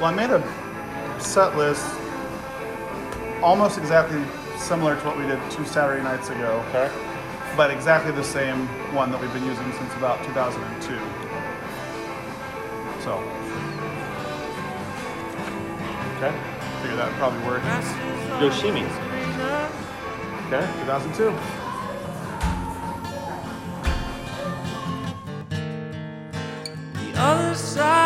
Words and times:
Well, 0.00 0.08
I 0.08 0.14
made 0.14 0.30
a 0.30 0.40
set 1.20 1.56
list 1.58 1.84
almost 3.42 3.76
exactly 3.76 4.22
similar 4.56 4.96
to 4.96 5.02
what 5.06 5.18
we 5.18 5.26
did 5.26 5.38
two 5.50 5.64
Saturday 5.66 6.02
nights 6.02 6.30
ago, 6.30 6.64
Okay. 6.70 6.90
but 7.54 7.70
exactly 7.70 8.10
the 8.10 8.24
same 8.24 8.66
one 8.94 9.10
that 9.12 9.20
we've 9.20 9.32
been 9.34 9.44
using 9.44 9.70
since 9.72 9.92
about 9.96 10.24
2002. 10.24 10.96
So, 13.04 13.12
Okay. 16.16 16.32
figure 16.80 16.96
that 16.96 17.08
would 17.08 17.18
probably 17.18 17.40
work. 17.46 17.62
Yoshimi. 18.40 18.86
Okay. 20.46 20.66
2002. 20.80 21.34
the 26.94 27.18
other 27.20 27.54
side 27.54 27.99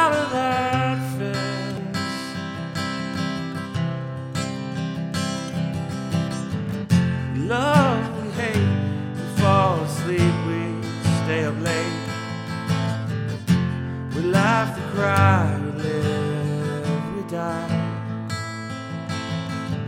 cry, 14.95 15.61
we 15.61 15.83
live, 15.83 17.17
we 17.17 17.23
die. 17.29 17.69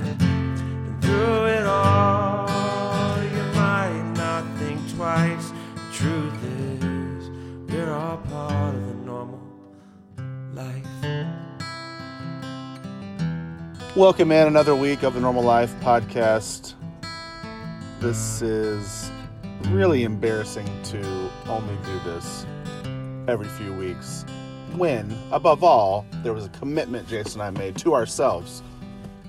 And 0.05 1.01
through 1.01 1.46
it 1.46 1.65
all, 1.65 3.23
you 3.23 3.42
might 3.55 4.02
not 4.16 4.45
think 4.59 4.80
twice. 4.96 5.52
Truth 5.92 6.42
is, 6.42 7.30
we're 7.70 7.92
all 7.92 8.16
part 8.16 8.74
of 8.74 8.84
the 8.84 8.95
normal 8.95 9.41
life. 10.55 10.84
Welcome 13.95 14.32
in 14.32 14.48
another 14.48 14.74
week 14.74 15.04
of 15.04 15.15
the 15.15 15.20
Normal 15.20 15.45
Life 15.45 15.73
podcast. 15.82 16.74
This 18.01 18.43
is 18.43 19.13
really 19.68 20.02
embarrassing 20.02 20.66
to 20.85 21.30
only 21.46 21.76
do 21.85 22.01
this 22.04 22.45
every 23.29 23.46
few 23.46 23.73
weeks 23.74 24.24
when, 24.74 25.16
above 25.32 25.62
all, 25.62 26.06
there 26.22 26.32
was 26.32 26.46
a 26.46 26.50
commitment 26.50 27.09
Jason 27.09 27.40
and 27.40 27.56
I 27.56 27.60
made 27.60 27.76
to 27.78 27.95
ourselves 27.95 28.62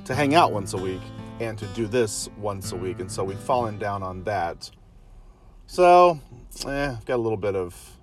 to 0.06 0.16
hang 0.16 0.36
out 0.36 0.52
once 0.52 0.74
a 0.74 0.78
week 0.78 1.02
and 1.40 1.58
to 1.58 1.66
do 1.68 1.88
this 1.88 2.30
once 2.38 2.72
a 2.72 2.76
week. 2.76 3.00
And 3.00 3.12
so 3.12 3.24
we've 3.24 3.40
fallen 3.40 3.78
down 3.78 4.04
on 4.04 4.24
that. 4.24 4.72
So, 5.68 6.20
eh, 6.66 6.92
I've 6.92 7.06
got 7.06 7.16
a 7.16 7.18
little 7.18 7.38
bit 7.38 7.56
of 7.56 7.98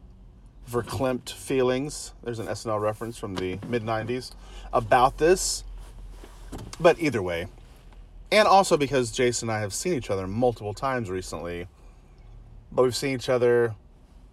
verklempt 0.70 1.30
feelings. 1.30 2.12
There's 2.22 2.38
an 2.38 2.46
SNL 2.46 2.80
reference 2.80 3.18
from 3.18 3.34
the 3.34 3.58
mid 3.68 3.82
90s 3.82 4.32
about 4.72 5.18
this. 5.18 5.64
But 6.78 7.00
either 7.00 7.22
way, 7.22 7.48
and 8.30 8.46
also 8.46 8.76
because 8.76 9.10
Jason 9.10 9.48
and 9.48 9.56
I 9.56 9.60
have 9.60 9.74
seen 9.74 9.94
each 9.94 10.10
other 10.10 10.26
multiple 10.26 10.74
times 10.74 11.10
recently, 11.10 11.66
but 12.70 12.82
we've 12.82 12.96
seen 12.96 13.14
each 13.14 13.28
other, 13.28 13.74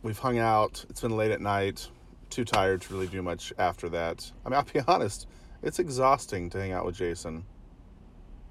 we've 0.03 0.19
hung 0.19 0.39
out, 0.39 0.86
it's 0.89 1.02
been 1.02 1.15
late 1.15 1.31
at 1.31 1.41
night, 1.41 1.88
too 2.31 2.45
tired 2.45 2.81
to 2.81 2.93
really 2.93 3.07
do 3.07 3.21
much 3.21 3.53
after 3.57 3.89
that. 3.89 4.31
I 4.45 4.49
mean, 4.49 4.57
I'll 4.57 4.63
be 4.63 4.79
honest, 4.87 5.27
it's 5.61 5.79
exhausting 5.79 6.49
to 6.51 6.59
hang 6.59 6.71
out 6.71 6.85
with 6.85 6.95
Jason. 6.95 7.45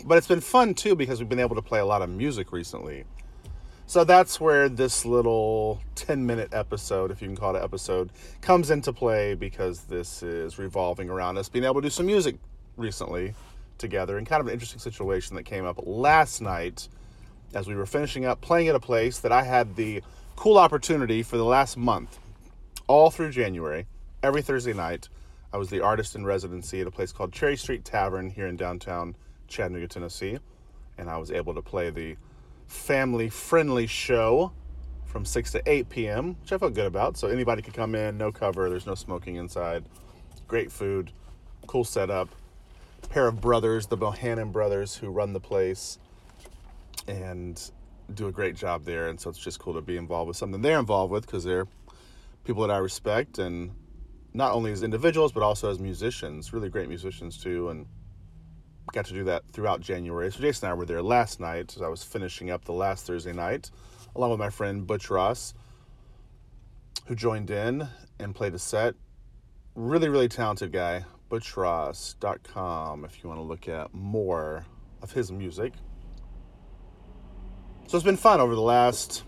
But 0.04 0.18
it's 0.18 0.28
been 0.28 0.40
fun 0.40 0.74
too 0.74 0.94
because 0.94 1.18
we've 1.18 1.28
been 1.28 1.40
able 1.40 1.56
to 1.56 1.62
play 1.62 1.80
a 1.80 1.84
lot 1.84 2.02
of 2.02 2.08
music 2.08 2.52
recently. 2.52 3.04
So 3.86 4.04
that's 4.04 4.40
where 4.40 4.68
this 4.68 5.04
little 5.04 5.82
10 5.96 6.24
minute 6.24 6.50
episode, 6.52 7.10
if 7.10 7.20
you 7.20 7.26
can 7.26 7.36
call 7.36 7.56
it 7.56 7.58
an 7.58 7.64
episode, 7.64 8.10
comes 8.40 8.70
into 8.70 8.92
play 8.92 9.34
because 9.34 9.80
this 9.80 10.22
is 10.22 10.58
revolving 10.58 11.10
around 11.10 11.38
us 11.38 11.48
being 11.48 11.64
able 11.64 11.76
to 11.76 11.82
do 11.82 11.90
some 11.90 12.06
music 12.06 12.36
recently 12.76 13.34
together 13.78 14.16
and 14.16 14.26
kind 14.28 14.40
of 14.40 14.46
an 14.46 14.52
interesting 14.52 14.78
situation 14.78 15.34
that 15.34 15.42
came 15.42 15.64
up 15.64 15.80
last 15.82 16.40
night 16.40 16.88
as 17.52 17.66
we 17.66 17.74
were 17.74 17.86
finishing 17.86 18.24
up 18.24 18.40
playing 18.40 18.68
at 18.68 18.76
a 18.76 18.80
place 18.80 19.18
that 19.18 19.32
I 19.32 19.42
had 19.42 19.74
the 19.74 20.02
cool 20.36 20.56
opportunity 20.56 21.22
for 21.22 21.36
the 21.36 21.44
last 21.44 21.76
month, 21.76 22.18
all 22.90 23.08
through 23.08 23.30
January, 23.30 23.86
every 24.20 24.42
Thursday 24.42 24.72
night. 24.72 25.08
I 25.52 25.58
was 25.58 25.70
the 25.70 25.80
artist 25.80 26.16
in 26.16 26.26
residency 26.26 26.80
at 26.80 26.88
a 26.88 26.90
place 26.90 27.12
called 27.12 27.32
Cherry 27.32 27.56
Street 27.56 27.84
Tavern 27.84 28.28
here 28.28 28.48
in 28.48 28.56
downtown 28.56 29.14
Chattanooga, 29.46 29.86
Tennessee. 29.86 30.40
And 30.98 31.08
I 31.08 31.16
was 31.16 31.30
able 31.30 31.54
to 31.54 31.62
play 31.62 31.90
the 31.90 32.16
family 32.66 33.28
friendly 33.28 33.86
show 33.86 34.50
from 35.04 35.24
6 35.24 35.52
to 35.52 35.62
8 35.64 35.88
p.m., 35.88 36.36
which 36.40 36.52
I 36.52 36.58
felt 36.58 36.74
good 36.74 36.86
about. 36.86 37.16
So 37.16 37.28
anybody 37.28 37.62
could 37.62 37.74
come 37.74 37.94
in, 37.94 38.18
no 38.18 38.32
cover, 38.32 38.68
there's 38.68 38.88
no 38.88 38.96
smoking 38.96 39.36
inside. 39.36 39.84
Great 40.48 40.72
food, 40.72 41.12
cool 41.68 41.84
setup. 41.84 42.28
Pair 43.08 43.28
of 43.28 43.40
brothers, 43.40 43.86
the 43.86 43.98
Bohannon 43.98 44.50
brothers, 44.50 44.96
who 44.96 45.10
run 45.10 45.32
the 45.32 45.38
place 45.38 46.00
and 47.06 47.70
do 48.12 48.26
a 48.26 48.32
great 48.32 48.56
job 48.56 48.84
there. 48.84 49.06
And 49.06 49.20
so 49.20 49.30
it's 49.30 49.38
just 49.38 49.60
cool 49.60 49.74
to 49.74 49.80
be 49.80 49.96
involved 49.96 50.26
with 50.26 50.36
something 50.36 50.60
they're 50.60 50.80
involved 50.80 51.12
with 51.12 51.24
because 51.24 51.44
they're 51.44 51.68
people 52.44 52.66
that 52.66 52.72
I 52.72 52.78
respect 52.78 53.38
and 53.38 53.72
not 54.32 54.52
only 54.52 54.72
as 54.72 54.82
individuals 54.82 55.32
but 55.32 55.42
also 55.42 55.70
as 55.70 55.78
musicians, 55.78 56.52
really 56.52 56.68
great 56.68 56.88
musicians 56.88 57.36
too. 57.38 57.68
And 57.70 57.86
got 58.92 59.04
to 59.06 59.14
do 59.14 59.24
that 59.24 59.44
throughout 59.52 59.80
January. 59.80 60.30
So 60.32 60.40
Jason 60.40 60.66
and 60.66 60.72
I 60.72 60.74
were 60.74 60.86
there 60.86 61.02
last 61.02 61.40
night 61.40 61.74
as 61.76 61.82
I 61.82 61.88
was 61.88 62.02
finishing 62.02 62.50
up 62.50 62.64
the 62.64 62.72
last 62.72 63.06
Thursday 63.06 63.32
night, 63.32 63.70
along 64.16 64.30
with 64.30 64.40
my 64.40 64.50
friend 64.50 64.86
Butch 64.86 65.10
Ross, 65.10 65.54
who 67.06 67.14
joined 67.14 67.50
in 67.50 67.86
and 68.18 68.34
played 68.34 68.54
a 68.54 68.58
set. 68.58 68.94
Really, 69.74 70.08
really 70.08 70.28
talented 70.28 70.72
guy. 70.72 71.04
ButchRoss.com 71.30 73.04
if 73.04 73.22
you 73.22 73.28
want 73.28 73.38
to 73.38 73.44
look 73.44 73.68
at 73.68 73.94
more 73.94 74.66
of 75.00 75.12
his 75.12 75.30
music. 75.30 75.72
So 77.86 77.96
it's 77.96 78.04
been 78.04 78.16
fun 78.16 78.40
over 78.40 78.54
the 78.54 78.60
last 78.60 79.22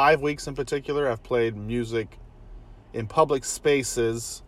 five 0.00 0.22
weeks 0.22 0.46
in 0.46 0.54
particular. 0.54 1.10
I've 1.10 1.22
played 1.22 1.54
music 1.54 2.18
in 2.94 3.06
public 3.06 3.44
spaces 3.44 4.42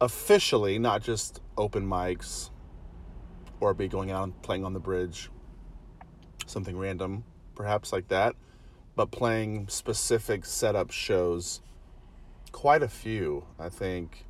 officially, 0.00 0.80
not 0.80 1.00
just 1.00 1.40
open 1.56 1.86
mics 1.86 2.50
or 3.60 3.72
be 3.72 3.86
going 3.86 4.10
out 4.10 4.24
and 4.24 4.42
playing 4.42 4.64
on 4.64 4.72
the 4.72 4.80
bridge, 4.80 5.30
something 6.46 6.76
random, 6.76 7.22
perhaps 7.54 7.92
like 7.92 8.08
that, 8.08 8.34
but 8.96 9.12
playing 9.12 9.68
specific 9.68 10.44
setup 10.44 10.90
shows. 10.90 11.60
Quite 12.50 12.82
a 12.82 12.88
few, 12.88 13.44
I 13.60 13.68
think, 13.68 14.26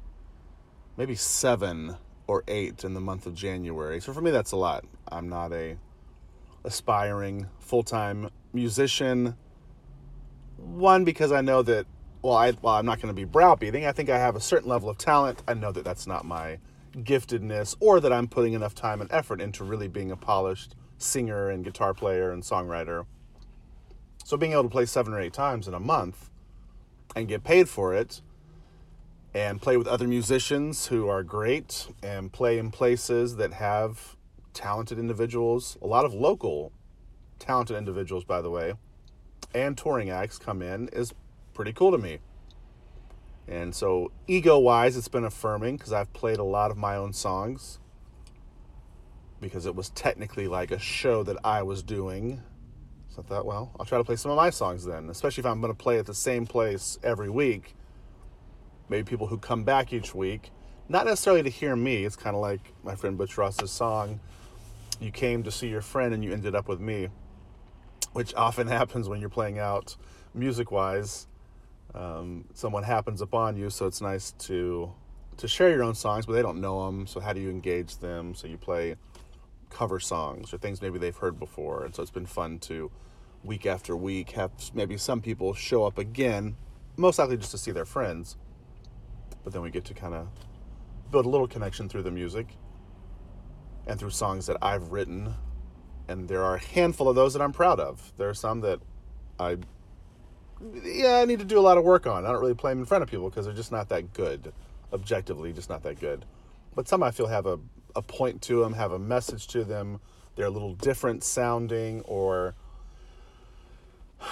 maybe 0.99 1.15
seven 1.15 1.97
or 2.27 2.45
eight 2.49 2.85
in 2.85 2.93
the 2.93 3.01
month 3.01 3.25
of 3.25 3.35
January. 3.35 3.99
So 3.99 4.13
for 4.13 4.21
me, 4.21 4.31
that's 4.31 4.53
a 4.53 4.57
lot. 4.57 4.85
I'm 5.09 5.31
not 5.31 5.55
a 5.55 5.79
aspiring 6.65 7.49
full-time 7.61 8.29
musician. 8.53 9.37
One 10.65 11.05
because 11.05 11.33
I 11.33 11.41
know 11.41 11.63
that 11.63 11.87
well, 12.23 12.37
I 12.37 12.53
well, 12.63 12.75
I'm 12.75 12.87
not 12.87 13.01
going 13.03 13.15
to 13.15 13.15
be 13.15 13.27
browbeating. 13.27 13.87
I 13.87 13.93
think 13.93 14.09
I 14.09 14.19
have 14.19 14.35
a 14.35 14.41
certain 14.41 14.69
level 14.69 14.89
of 14.89 14.97
talent. 14.97 15.43
I 15.47 15.55
know 15.55 15.73
that 15.73 15.85
that's 15.85 16.07
not 16.07 16.25
my 16.25 16.59
giftedness 16.97 17.77
or 17.81 18.01
that 18.01 18.13
I'm 18.13 18.29
putting 18.29 18.55
enough 18.55 18.75
time 18.75 19.01
and 19.01 19.13
effort 19.13 19.41
into 19.41 19.65
really 19.65 19.89
being 19.89 20.11
a 20.11 20.17
polished 20.17 20.75
singer 20.97 21.51
and 21.51 21.65
guitar 21.65 21.93
player 21.93 22.31
and 22.31 22.43
songwriter. 22.43 23.05
So 24.25 24.37
being 24.37 24.53
able 24.53 24.63
to 24.63 24.69
play 24.71 24.87
seven 24.87 25.13
or 25.13 25.21
eight 25.21 25.35
times 25.35 25.69
in 25.69 25.75
a 25.75 25.81
month 25.81 26.31
and 27.15 27.29
get 27.29 27.45
paid 27.45 27.69
for 27.69 27.93
it 27.93 28.23
and 29.35 29.61
play 29.61 29.77
with 29.77 29.87
other 29.87 30.09
musicians 30.09 30.87
who 30.87 31.09
are 31.09 31.23
great 31.23 31.89
and 32.03 32.33
play 32.33 32.59
in 32.59 32.71
places 32.71 33.37
that 33.37 33.53
have 33.53 34.17
talented 34.55 34.99
individuals, 34.99 35.77
a 35.83 35.87
lot 35.87 36.05
of 36.05 36.15
local 36.15 36.73
talented 37.39 37.77
individuals, 37.77 38.25
by 38.25 38.41
the 38.41 38.51
way, 38.51 38.75
and 39.55 39.79
touring 39.79 40.11
acts 40.11 40.39
come 40.39 40.61
in 40.61 40.89
is 40.89 41.15
pretty 41.55 41.73
cool 41.73 41.93
to 41.93 41.99
me. 41.99 42.19
And 43.47 43.75
so, 43.75 44.11
ego 44.27 44.59
wise, 44.59 44.97
it's 44.97 45.09
been 45.09 45.25
affirming 45.25 45.77
because 45.77 45.93
I've 45.93 46.13
played 46.13 46.39
a 46.39 46.45
lot 46.45 46.71
of 46.71 46.77
my 46.77 46.97
own 46.97 47.13
songs 47.13 47.79
because 49.41 49.67
it 49.67 49.77
was 49.77 49.91
technically 49.91 50.49
like 50.49 50.71
a 50.71 50.79
show 50.79 51.23
that 51.23 51.37
I 51.45 51.63
was 51.63 51.83
doing. 51.83 52.43
So 53.11 53.23
I 53.23 53.29
thought, 53.29 53.47
well, 53.47 53.71
I'll 53.79 53.85
try 53.85 53.99
to 53.99 54.05
play 54.05 54.17
some 54.17 54.31
of 54.31 54.37
my 54.37 54.51
songs 54.51 54.85
then, 54.85 55.11
especially 55.11 55.43
if 55.43 55.47
I'm 55.47 55.61
going 55.61 55.73
to 55.73 55.77
play 55.79 55.99
at 55.99 56.07
the 56.07 56.15
same 56.15 56.47
place 56.47 56.99
every 57.03 57.29
week. 57.29 57.77
Maybe 58.89 59.05
people 59.05 59.27
who 59.27 59.39
come 59.39 59.63
back 59.63 59.93
each 59.93 60.15
week, 60.15 60.51
not 60.89 61.05
necessarily 61.05 61.43
to 61.43 61.51
hear 61.51 61.77
me. 61.77 62.05
It's 62.05 62.17
kind 62.17 62.35
of 62.35 62.43
like 62.43 62.61
my 62.83 62.95
friend 62.95 63.17
Butch 63.17 63.37
Ross's 63.37 63.71
song, 63.71 64.21
You 65.01 65.11
Came 65.11 65.43
to 65.43 65.51
See 65.51 65.69
Your 65.69 65.83
Friend 65.83 66.15
and 66.15 66.25
You 66.25 66.33
Ended 66.33 66.55
Up 66.55 66.67
With 66.67 66.81
Me, 66.81 67.09
which 68.15 68.35
often 68.35 68.67
happens 68.79 69.09
when 69.09 69.21
you're 69.21 69.29
playing 69.29 69.59
out 69.59 69.97
music 70.35 70.73
wise 70.73 71.27
um, 71.95 72.45
someone 72.55 72.83
happens 72.83 73.21
upon 73.21 73.57
you, 73.57 73.71
so 73.71 73.87
it's 73.87 74.01
nice 74.01 74.33
to 74.33 74.93
to 75.37 75.49
share 75.49 75.71
your 75.71 75.83
own 75.83 75.95
songs, 75.97 76.27
but 76.27 76.35
they 76.35 76.43
don't 76.43 76.61
know 76.61 76.87
them. 76.87 77.09
So 77.09 77.19
how 77.19 77.33
do 77.33 77.41
you 77.41 77.51
engage 77.51 77.99
them? 77.99 78.35
So 78.35 78.47
you 78.47 78.57
play 78.57 78.95
cover 79.69 79.99
songs 79.99 80.55
or 80.55 80.59
things 80.59 80.81
maybe 80.81 80.99
they've 80.99 81.17
heard 81.17 81.39
before, 81.39 81.85
and 81.85 81.95
so 81.95 82.03
it's 82.03 82.11
been 82.11 82.27
fun 82.27 82.59
to 82.61 82.91
week 83.45 83.67
after 83.67 83.97
week 83.97 84.31
have 84.31 84.51
maybe 84.75 84.97
some 84.97 85.21
people 85.21 85.55
show 85.55 85.85
up 85.85 85.99
again, 85.99 86.57
most 86.97 87.19
likely 87.19 87.37
just 87.37 87.53
to 87.53 87.59
see 87.59 87.71
their 87.71 87.85
friends, 87.85 88.37
but 89.45 89.53
then 89.53 89.63
we 89.63 89.71
get 89.71 89.85
to 89.85 89.95
kind 89.95 90.15
of 90.15 90.29
build 91.11 91.27
a 91.27 91.29
little 91.29 91.47
connection 91.47 91.89
through 91.89 92.03
the 92.03 92.11
music 92.11 92.47
and 93.87 94.01
through 94.01 94.11
songs 94.11 94.47
that 94.47 94.57
I've 94.63 94.91
written. 94.91 95.35
And 96.09 96.29
there 96.29 96.43
are 96.43 96.57
a 96.57 96.61
handful 96.61 97.09
of 97.09 97.17
those 97.17 97.33
that 97.33 97.43
I'm 97.43 97.53
proud 97.53 97.81
of. 97.81 98.13
There 98.17 98.29
are 98.29 98.35
some 98.35 98.61
that 98.61 98.81
I, 99.39 99.57
yeah, 100.83 101.19
I 101.19 101.25
need 101.25 101.39
to 101.39 101.45
do 101.45 101.59
a 101.59 101.63
lot 101.63 101.79
of 101.79 101.85
work 101.85 102.07
on. 102.07 102.25
I 102.25 102.33
don't 102.33 102.41
really 102.41 102.55
play 102.55 102.73
them 102.73 102.81
in 102.81 102.85
front 102.85 103.03
of 103.03 103.11
people 103.11 103.31
because 103.31 103.47
they're 103.47 103.55
just 103.55 103.73
not 103.73 103.89
that 103.89 104.13
good, 104.13 104.53
objectively, 104.93 105.53
just 105.53 105.71
not 105.71 105.83
that 105.85 106.01
good. 106.01 106.25
But 106.75 106.89
some 106.89 107.03
I 107.03 107.11
feel 107.11 107.27
have 107.27 107.47
a, 107.47 107.59
a 107.97 108.03
point 108.03 108.43
to 108.43 108.61
them, 108.63 108.75
have 108.75 108.93
a 108.93 108.99
message 108.99 109.47
to 109.49 109.65
them. 109.65 110.01
They're 110.37 110.47
a 110.47 110.51
little 110.51 110.75
different 110.75 111.25
sounding 111.25 112.03
or, 112.03 112.55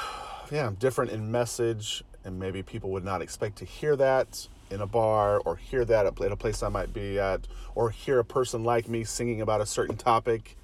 yeah, 0.50 0.70
different 0.78 1.10
in 1.10 1.30
message. 1.30 2.04
And 2.24 2.38
maybe 2.38 2.62
people 2.62 2.90
would 2.90 3.04
not 3.04 3.22
expect 3.22 3.56
to 3.58 3.64
hear 3.64 3.96
that 3.96 4.46
in 4.72 4.80
a 4.80 4.86
bar 4.86 5.40
or 5.44 5.56
hear 5.56 5.84
that 5.84 6.06
at 6.06 6.32
a 6.32 6.36
place 6.36 6.62
I 6.62 6.68
might 6.68 6.92
be 6.92 7.18
at 7.18 7.46
or 7.74 7.90
hear 7.90 8.18
a 8.18 8.24
person 8.24 8.64
like 8.64 8.88
me 8.88 9.04
singing 9.04 9.40
about 9.40 9.60
a 9.60 9.66
certain 9.66 9.96
topic. 9.96 10.56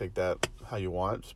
Take 0.00 0.14
that 0.14 0.48
how 0.64 0.78
you 0.78 0.90
want. 0.90 1.34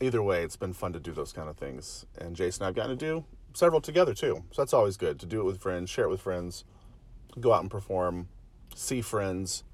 Either 0.00 0.22
way, 0.22 0.44
it's 0.44 0.54
been 0.54 0.72
fun 0.72 0.92
to 0.92 1.00
do 1.00 1.10
those 1.10 1.32
kind 1.32 1.48
of 1.48 1.56
things. 1.56 2.06
And 2.16 2.36
Jason 2.36 2.64
I've 2.64 2.76
gotten 2.76 2.96
to 2.96 3.04
do 3.04 3.24
several 3.54 3.80
together 3.80 4.14
too. 4.14 4.44
So 4.52 4.62
that's 4.62 4.72
always 4.72 4.96
good 4.96 5.18
to 5.18 5.26
do 5.26 5.40
it 5.40 5.42
with 5.42 5.60
friends, 5.60 5.90
share 5.90 6.04
it 6.04 6.10
with 6.10 6.20
friends, 6.20 6.62
go 7.40 7.52
out 7.52 7.62
and 7.62 7.68
perform, 7.68 8.28
see 8.76 9.00
friends 9.00 9.64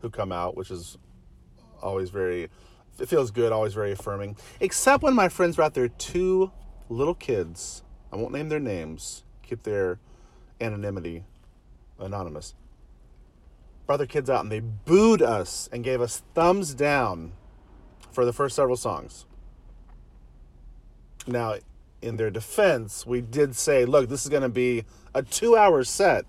who 0.00 0.08
come 0.08 0.32
out, 0.32 0.56
which 0.56 0.70
is 0.70 0.96
always 1.82 2.08
very 2.08 2.48
it 2.98 3.10
feels 3.10 3.30
good, 3.30 3.52
always 3.52 3.74
very 3.74 3.92
affirming. 3.92 4.38
Except 4.60 5.02
when 5.02 5.14
my 5.14 5.28
friends 5.28 5.56
brought 5.56 5.74
their 5.74 5.88
two 5.88 6.50
little 6.88 7.14
kids 7.14 7.82
I 8.10 8.16
won't 8.16 8.32
name 8.32 8.48
their 8.48 8.58
names, 8.58 9.24
keep 9.42 9.64
their 9.64 9.98
anonymity 10.62 11.24
anonymous. 11.98 12.54
Brought 13.86 13.98
their 13.98 14.06
kids 14.06 14.28
out 14.28 14.42
and 14.42 14.50
they 14.50 14.60
booed 14.60 15.22
us 15.22 15.68
and 15.72 15.84
gave 15.84 16.00
us 16.00 16.22
thumbs 16.34 16.74
down 16.74 17.32
for 18.10 18.24
the 18.24 18.32
first 18.32 18.56
several 18.56 18.76
songs. 18.76 19.26
Now, 21.26 21.56
in 22.02 22.16
their 22.16 22.30
defense, 22.30 23.06
we 23.06 23.20
did 23.20 23.56
say, 23.56 23.84
look, 23.84 24.08
this 24.08 24.24
is 24.24 24.28
going 24.28 24.42
to 24.42 24.48
be 24.48 24.84
a 25.14 25.22
two 25.22 25.56
hour 25.56 25.84
set. 25.84 26.24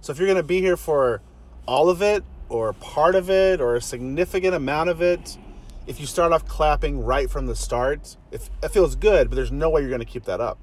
So 0.00 0.12
if 0.12 0.18
you're 0.18 0.26
going 0.26 0.36
to 0.36 0.42
be 0.42 0.60
here 0.60 0.76
for 0.76 1.20
all 1.66 1.88
of 1.88 2.02
it, 2.02 2.24
or 2.48 2.72
part 2.74 3.14
of 3.14 3.30
it, 3.30 3.60
or 3.60 3.76
a 3.76 3.80
significant 3.80 4.54
amount 4.54 4.90
of 4.90 5.00
it, 5.00 5.38
if 5.86 5.98
you 5.98 6.06
start 6.06 6.32
off 6.32 6.46
clapping 6.46 7.02
right 7.02 7.30
from 7.30 7.46
the 7.46 7.56
start, 7.56 8.16
if, 8.30 8.50
it 8.62 8.70
feels 8.70 8.94
good, 8.94 9.28
but 9.30 9.36
there's 9.36 9.52
no 9.52 9.70
way 9.70 9.80
you're 9.80 9.90
going 9.90 10.00
to 10.00 10.06
keep 10.06 10.24
that 10.24 10.40
up. 10.40 10.58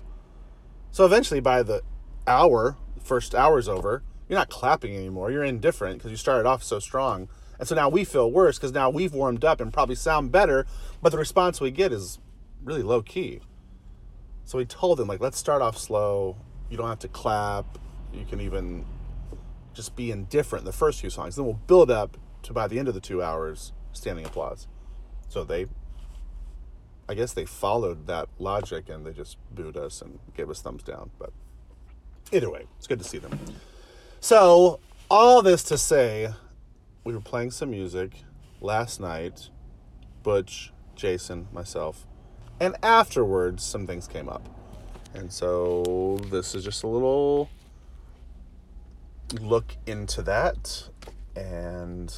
So 0.92 1.06
eventually, 1.06 1.40
by 1.40 1.64
the 1.64 1.82
hour, 2.28 2.78
first 3.02 3.34
hour's 3.34 3.68
over, 3.68 4.04
you're 4.30 4.38
not 4.38 4.50
clapping 4.50 4.96
anymore. 4.96 5.32
You're 5.32 5.44
indifferent 5.44 5.98
because 5.98 6.12
you 6.12 6.18
started 6.18 6.48
off 6.48 6.64
so 6.64 6.80
strong. 6.80 7.28
And 7.58 7.68
so 7.68 7.76
now 7.76 7.90
we 7.90 8.06
feel 8.06 8.32
worse 8.32 8.58
because 8.58 8.72
now 8.72 8.90
we've 8.90 9.14
warmed 9.14 9.44
up 9.44 9.60
and 9.60 9.74
probably 9.74 9.96
sound 9.96 10.32
better, 10.32 10.66
but 11.02 11.12
the 11.12 11.18
response 11.18 11.60
we 11.60 11.72
get 11.72 11.92
is 11.92 12.20
really 12.64 12.84
low 12.84 13.02
key. 13.02 13.42
So 14.46 14.58
we 14.58 14.66
told 14.66 14.98
them, 14.98 15.08
like, 15.08 15.20
let's 15.20 15.38
start 15.38 15.62
off 15.62 15.78
slow. 15.78 16.38
You 16.70 16.78
don't 16.78 16.88
have 16.88 17.00
to 17.00 17.08
clap. 17.08 17.66
You 18.14 18.26
can 18.26 18.40
even 18.40 18.86
just 19.74 19.96
be 19.96 20.12
indifferent 20.12 20.62
in 20.62 20.66
the 20.66 20.72
first 20.72 21.02
few 21.02 21.10
songs. 21.10 21.36
Then 21.36 21.46
we'll 21.46 21.60
build 21.68 21.92
up 21.92 22.18
to 22.44 22.54
by 22.54 22.68
the 22.68 22.80
end 22.80 22.88
of 22.88 22.94
the 22.94 23.02
two 23.02 23.22
hours, 23.22 23.74
standing 23.92 24.26
applause. 24.26 24.68
So 25.28 25.44
they 25.44 25.68
I 27.10 27.16
guess 27.16 27.34
they 27.34 27.46
followed 27.46 28.06
that 28.06 28.30
logic 28.38 28.88
and 28.88 29.04
they 29.04 29.14
just 29.14 29.38
booed 29.50 29.76
us 29.76 30.00
and 30.00 30.20
gave 30.38 30.48
us 30.48 30.62
thumbs 30.62 30.84
down. 30.84 31.10
But 31.18 31.32
either 32.32 32.52
way, 32.52 32.68
it's 32.78 32.86
good 32.86 33.00
to 33.00 33.06
see 33.06 33.18
them. 33.18 33.40
So, 34.22 34.82
all 35.10 35.42
this 35.42 35.64
to 35.64 35.78
say, 35.78 36.34
we 37.06 37.14
were 37.14 37.22
playing 37.22 37.52
some 37.52 37.72
music 37.72 38.12
last 38.60 39.00
night, 39.00 39.50
Butch, 40.24 40.74
Jason, 40.94 41.48
myself, 41.54 42.06
and 42.60 42.76
afterwards, 42.84 43.64
some 43.64 43.88
things 43.88 44.10
came 44.10 44.28
up. 44.28 44.50
And 45.14 45.32
so, 45.32 46.20
this 46.30 46.54
is 46.54 46.66
just 46.66 46.84
a 46.84 46.88
little 46.88 47.50
look 49.40 49.74
into 49.88 50.22
that 50.24 50.90
and 51.38 52.14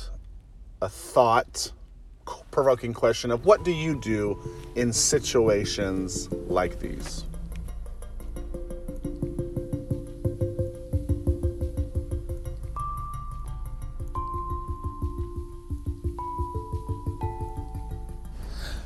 a 0.82 0.90
thought 0.90 1.72
provoking 2.50 2.94
question 2.94 3.30
of 3.30 3.46
what 3.46 3.64
do 3.64 3.72
you 3.72 4.00
do 4.02 4.40
in 4.76 4.92
situations 4.92 6.32
like 6.48 6.80
these? 6.80 7.26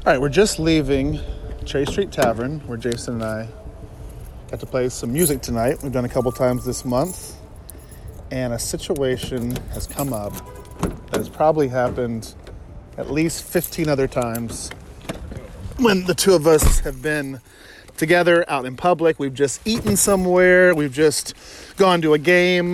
All 0.05 0.13
right, 0.13 0.21
we're 0.21 0.29
just 0.29 0.59
leaving 0.59 1.19
Cherry 1.65 1.87
Street 1.87 2.11
Tavern 2.11 2.59
where 2.67 2.77
Jason 2.77 3.15
and 3.15 3.23
I 3.23 3.47
got 4.51 4.59
to 4.59 4.67
play 4.67 4.87
some 4.89 5.11
music 5.11 5.41
tonight. 5.41 5.79
We've 5.81 5.91
done 5.91 6.05
a 6.05 6.09
couple 6.09 6.31
times 6.31 6.63
this 6.63 6.85
month, 6.85 7.35
and 8.29 8.53
a 8.53 8.59
situation 8.59 9.55
has 9.73 9.87
come 9.87 10.13
up 10.13 10.31
that 11.09 11.17
has 11.17 11.27
probably 11.27 11.69
happened 11.69 12.35
at 12.99 13.09
least 13.09 13.45
15 13.45 13.89
other 13.89 14.07
times 14.07 14.69
when 15.77 16.05
the 16.05 16.13
two 16.13 16.35
of 16.35 16.45
us 16.45 16.81
have 16.81 17.01
been 17.01 17.41
together 17.97 18.45
out 18.47 18.65
in 18.65 18.77
public. 18.77 19.17
We've 19.17 19.33
just 19.33 19.67
eaten 19.67 19.97
somewhere, 19.97 20.75
we've 20.75 20.93
just 20.93 21.33
gone 21.77 22.03
to 22.03 22.13
a 22.13 22.19
game. 22.19 22.73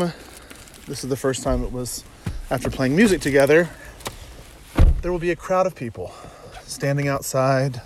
This 0.85 1.05
is 1.05 1.09
the 1.09 1.15
first 1.15 1.43
time 1.43 1.63
it 1.63 1.71
was 1.71 2.03
after 2.49 2.69
playing 2.69 2.93
music 2.93 3.21
together. 3.21 3.69
There 5.01 5.13
will 5.13 5.19
be 5.19 5.31
a 5.31 5.37
crowd 5.37 5.65
of 5.65 5.75
people 5.75 6.13
standing 6.71 7.07
outside, 7.07 7.81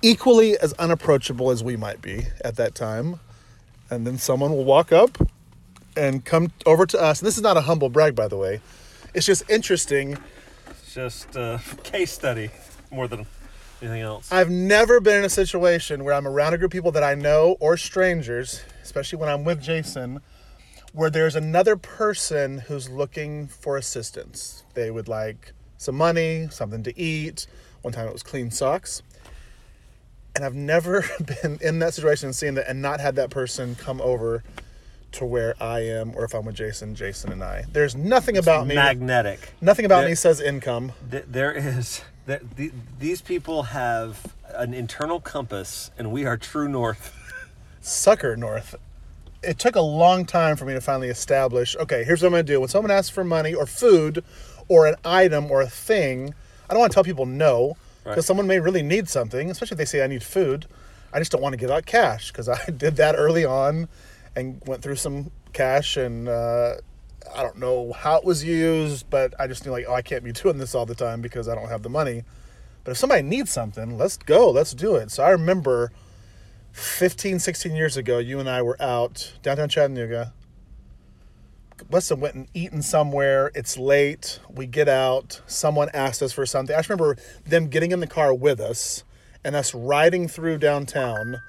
equally 0.00 0.58
as 0.58 0.72
unapproachable 0.74 1.50
as 1.50 1.62
we 1.62 1.76
might 1.76 2.02
be 2.02 2.26
at 2.44 2.56
that 2.56 2.74
time. 2.74 3.20
And 3.90 4.06
then 4.06 4.18
someone 4.18 4.50
will 4.52 4.64
walk 4.64 4.90
up 4.90 5.18
and 5.96 6.24
come 6.24 6.50
over 6.64 6.86
to 6.86 7.00
us. 7.00 7.20
And 7.20 7.26
this 7.26 7.36
is 7.36 7.42
not 7.42 7.56
a 7.56 7.62
humble 7.62 7.90
brag, 7.90 8.14
by 8.14 8.26
the 8.26 8.36
way 8.36 8.60
it's 9.14 9.26
just 9.26 9.48
interesting. 9.50 10.16
It's 10.68 10.94
just 10.94 11.36
uh, 11.36 11.58
a 11.70 11.76
case 11.82 12.12
study 12.12 12.50
more 12.90 13.08
than 13.08 13.26
anything 13.80 14.02
else. 14.02 14.30
I've 14.32 14.50
never 14.50 15.00
been 15.00 15.18
in 15.18 15.24
a 15.24 15.30
situation 15.30 16.04
where 16.04 16.14
I'm 16.14 16.26
around 16.26 16.54
a 16.54 16.58
group 16.58 16.70
of 16.70 16.72
people 16.72 16.92
that 16.92 17.02
I 17.02 17.14
know 17.14 17.56
or 17.60 17.76
strangers, 17.76 18.62
especially 18.82 19.18
when 19.18 19.28
I'm 19.28 19.44
with 19.44 19.60
Jason, 19.60 20.20
where 20.92 21.10
there's 21.10 21.36
another 21.36 21.76
person 21.76 22.58
who's 22.58 22.88
looking 22.88 23.46
for 23.46 23.76
assistance. 23.76 24.64
They 24.74 24.90
would 24.90 25.08
like 25.08 25.52
some 25.82 25.96
money, 25.96 26.48
something 26.50 26.82
to 26.84 26.98
eat. 26.98 27.46
One 27.82 27.92
time 27.92 28.06
it 28.06 28.12
was 28.12 28.22
clean 28.22 28.50
socks. 28.50 29.02
And 30.34 30.44
I've 30.44 30.54
never 30.54 31.04
been 31.42 31.58
in 31.60 31.80
that 31.80 31.94
situation 31.94 32.28
and 32.28 32.36
seen 32.36 32.54
that 32.54 32.68
and 32.68 32.80
not 32.80 33.00
had 33.00 33.16
that 33.16 33.30
person 33.30 33.74
come 33.74 34.00
over 34.00 34.42
to 35.12 35.26
where 35.26 35.54
I 35.62 35.80
am, 35.80 36.14
or 36.16 36.24
if 36.24 36.34
I'm 36.34 36.46
with 36.46 36.54
Jason, 36.54 36.94
Jason 36.94 37.32
and 37.32 37.44
I. 37.44 37.64
There's 37.70 37.94
nothing 37.94 38.38
about 38.38 38.66
me. 38.66 38.74
Magnetic. 38.74 39.52
Nothing 39.60 39.84
about 39.84 40.00
there, 40.00 40.08
me 40.08 40.14
says 40.14 40.40
income. 40.40 40.92
There 41.10 41.52
is. 41.52 42.02
Th- 42.26 42.40
th- 42.56 42.72
these 42.98 43.20
people 43.20 43.64
have 43.64 44.32
an 44.54 44.72
internal 44.72 45.20
compass, 45.20 45.90
and 45.98 46.12
we 46.12 46.24
are 46.24 46.38
true 46.38 46.68
north. 46.68 47.14
Sucker 47.82 48.36
north. 48.36 48.74
It 49.42 49.58
took 49.58 49.76
a 49.76 49.80
long 49.80 50.24
time 50.24 50.56
for 50.56 50.64
me 50.64 50.72
to 50.74 50.80
finally 50.80 51.08
establish. 51.08 51.76
Okay, 51.76 52.04
here's 52.04 52.22
what 52.22 52.28
I'm 52.28 52.32
going 52.32 52.46
to 52.46 52.52
do. 52.52 52.60
When 52.60 52.68
someone 52.68 52.90
asks 52.90 53.10
for 53.10 53.24
money 53.24 53.54
or 53.54 53.66
food, 53.66 54.22
or 54.68 54.86
an 54.86 54.96
item 55.04 55.50
or 55.50 55.60
a 55.60 55.68
thing, 55.68 56.34
I 56.68 56.72
don't 56.72 56.80
want 56.80 56.92
to 56.92 56.94
tell 56.94 57.04
people 57.04 57.26
no 57.26 57.76
because 58.02 58.16
right. 58.16 58.24
someone 58.24 58.46
may 58.46 58.58
really 58.58 58.82
need 58.82 59.08
something, 59.08 59.50
especially 59.50 59.74
if 59.74 59.78
they 59.78 59.84
say 59.84 60.02
I 60.02 60.06
need 60.06 60.22
food. 60.22 60.66
I 61.12 61.18
just 61.18 61.30
don't 61.30 61.42
want 61.42 61.52
to 61.52 61.58
give 61.58 61.70
out 61.70 61.86
cash 61.86 62.32
because 62.32 62.48
I 62.48 62.64
did 62.76 62.96
that 62.96 63.14
early 63.16 63.44
on 63.44 63.88
and 64.34 64.62
went 64.66 64.82
through 64.82 64.96
some 64.96 65.30
cash 65.52 65.96
and 65.96 66.28
uh, 66.28 66.76
I 67.34 67.42
don't 67.42 67.58
know 67.58 67.92
how 67.92 68.16
it 68.16 68.24
was 68.24 68.42
used, 68.42 69.10
but 69.10 69.34
I 69.38 69.46
just 69.46 69.64
knew 69.66 69.72
like, 69.72 69.84
oh, 69.86 69.94
I 69.94 70.02
can't 70.02 70.24
be 70.24 70.32
doing 70.42 70.58
this 70.58 70.74
all 70.74 70.86
the 70.86 70.94
time 70.94 71.20
because 71.20 71.48
I 71.48 71.54
don't 71.54 71.68
have 71.68 71.82
the 71.82 71.90
money. 71.90 72.24
But 72.84 72.92
if 72.92 72.96
somebody 72.96 73.22
needs 73.22 73.50
something, 73.50 73.96
let's 73.96 74.16
go, 74.16 74.50
let's 74.50 74.72
do 74.72 74.96
it. 74.96 75.10
So 75.10 75.22
I 75.22 75.30
remember 75.30 75.92
15, 76.72 77.38
16 77.38 77.74
years 77.74 77.96
ago, 77.96 78.18
you 78.18 78.40
and 78.40 78.48
I 78.48 78.62
were 78.62 78.80
out 78.80 79.34
downtown 79.42 79.68
Chattanooga. 79.68 80.32
Listen, 81.90 82.20
went 82.20 82.34
and 82.34 82.48
eaten 82.54 82.80
somewhere. 82.82 83.50
It's 83.54 83.76
late. 83.76 84.38
We 84.50 84.66
get 84.66 84.88
out. 84.88 85.40
Someone 85.46 85.88
asked 85.92 86.22
us 86.22 86.32
for 86.32 86.46
something. 86.46 86.74
I 86.74 86.78
just 86.78 86.88
remember 86.88 87.16
them 87.44 87.68
getting 87.68 87.92
in 87.92 88.00
the 88.00 88.06
car 88.06 88.32
with 88.32 88.60
us 88.60 89.04
and 89.44 89.56
us 89.56 89.74
riding 89.74 90.28
through 90.28 90.58
downtown 90.58 91.40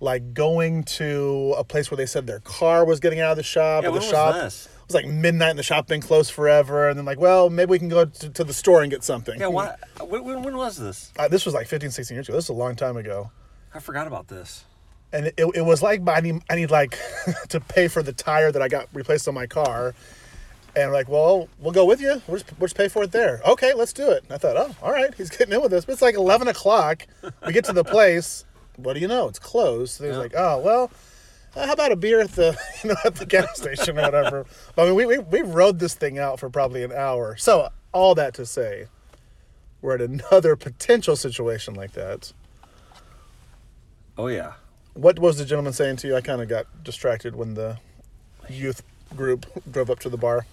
like 0.00 0.34
going 0.34 0.82
to 0.82 1.54
a 1.56 1.64
place 1.64 1.90
where 1.90 1.96
they 1.96 2.06
said 2.06 2.26
their 2.26 2.40
car 2.40 2.84
was 2.84 3.00
getting 3.00 3.20
out 3.20 3.30
of 3.30 3.36
the 3.36 3.42
shop. 3.42 3.84
Yeah, 3.84 3.90
or 3.90 3.92
the 3.92 4.00
shop 4.00 4.34
was 4.34 4.42
this? 4.42 4.66
It 4.66 4.86
was 4.88 4.94
like 4.94 5.06
midnight 5.06 5.50
and 5.50 5.58
the 5.58 5.62
shop 5.62 5.86
been 5.86 6.00
closed 6.00 6.32
forever. 6.32 6.88
And 6.88 6.98
then 6.98 7.04
like, 7.04 7.18
well, 7.18 7.50
maybe 7.50 7.70
we 7.70 7.78
can 7.78 7.88
go 7.88 8.04
to, 8.04 8.30
to 8.30 8.44
the 8.44 8.52
store 8.52 8.82
and 8.82 8.90
get 8.90 9.02
something. 9.02 9.40
Yeah, 9.40 9.48
what? 9.48 9.78
When, 10.06 10.42
when 10.42 10.56
was 10.56 10.76
this? 10.76 11.12
Uh, 11.18 11.28
this 11.28 11.44
was 11.44 11.54
like 11.54 11.66
15, 11.66 11.90
16 11.90 12.14
years 12.14 12.28
ago. 12.28 12.36
This 12.36 12.44
is 12.44 12.50
a 12.50 12.54
long 12.54 12.76
time 12.76 12.96
ago. 12.96 13.30
I 13.76 13.80
forgot 13.80 14.06
about 14.06 14.28
this. 14.28 14.64
and 15.12 15.26
it, 15.26 15.34
it 15.54 15.64
was 15.64 15.82
like 15.82 16.00
I 16.08 16.20
need 16.20 16.42
I 16.50 16.56
need 16.56 16.70
like 16.70 16.98
to 17.50 17.60
pay 17.60 17.88
for 17.88 18.02
the 18.02 18.12
tire 18.12 18.50
that 18.52 18.62
I 18.62 18.68
got 18.68 18.88
replaced 18.92 19.28
on 19.28 19.34
my 19.34 19.46
car, 19.46 19.94
and 20.74 20.92
like, 20.92 21.08
well, 21.08 21.48
we'll 21.58 21.72
go 21.72 21.84
with 21.84 22.00
you. 22.00 22.20
We'll 22.26 22.38
just, 22.38 22.58
we'll 22.58 22.66
just 22.66 22.76
pay 22.76 22.88
for 22.88 23.02
it 23.04 23.12
there. 23.12 23.40
Okay, 23.46 23.72
let's 23.74 23.92
do 23.92 24.10
it. 24.10 24.24
And 24.24 24.32
I 24.32 24.38
thought, 24.38 24.56
oh, 24.56 24.74
all 24.82 24.92
right, 24.92 25.14
he's 25.14 25.30
getting 25.36 25.52
in 25.54 25.62
with 25.62 25.72
us. 25.72 25.84
But 25.84 25.92
it's 25.94 26.02
like 26.02 26.14
eleven 26.16 26.48
o'clock. 26.48 27.06
We 27.46 27.52
get 27.52 27.64
to 27.66 27.72
the 27.72 27.84
place. 27.84 28.44
What 28.76 28.94
do 28.94 29.00
you 29.00 29.08
know? 29.08 29.28
It's 29.28 29.38
closed. 29.38 29.94
So 29.94 30.04
he's 30.04 30.14
Yeah. 30.14 30.20
like, 30.20 30.32
oh 30.36 30.58
well. 30.60 30.90
uh, 31.54 31.66
How 31.66 31.72
about 31.72 31.92
a 31.92 31.96
beer 31.96 32.20
at 32.20 32.32
the 32.32 32.58
you 32.82 32.90
know 32.90 32.96
at 33.04 33.14
the 33.16 33.26
gas 33.26 33.56
station 33.58 33.98
or 33.98 34.02
whatever? 34.02 34.46
But, 34.74 34.82
I 34.82 34.86
mean, 34.86 34.94
we, 34.96 35.06
we 35.06 35.18
we 35.18 35.42
rode 35.42 35.78
this 35.78 35.94
thing 35.94 36.18
out 36.18 36.40
for 36.40 36.50
probably 36.50 36.82
an 36.82 36.92
hour. 36.92 37.36
So 37.36 37.68
all 37.92 38.14
that 38.16 38.34
to 38.34 38.44
say, 38.44 38.86
we're 39.80 39.94
at 39.94 40.02
another 40.02 40.56
potential 40.56 41.16
situation 41.16 41.74
like 41.74 41.92
that. 41.92 42.32
Oh 44.18 44.28
yeah. 44.28 44.54
What 44.94 45.18
was 45.18 45.38
the 45.38 45.44
gentleman 45.44 45.72
saying 45.72 45.96
to 45.96 46.08
you? 46.08 46.16
I 46.16 46.20
kind 46.20 46.40
of 46.40 46.48
got 46.48 46.66
distracted 46.82 47.36
when 47.36 47.54
the 47.54 47.78
youth 48.48 48.82
group 49.14 49.44
drove 49.70 49.90
up 49.90 49.98
to 50.00 50.08
the 50.08 50.16
bar. 50.16 50.46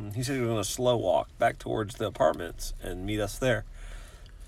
Mm, 0.00 0.14
He 0.14 0.22
said 0.22 0.36
he 0.36 0.40
was 0.40 0.48
going 0.48 0.62
to 0.62 0.68
slow 0.68 0.96
walk 0.96 1.28
back 1.38 1.58
towards 1.58 1.96
the 1.96 2.06
apartments 2.06 2.72
and 2.82 3.04
meet 3.04 3.20
us 3.20 3.38
there, 3.38 3.64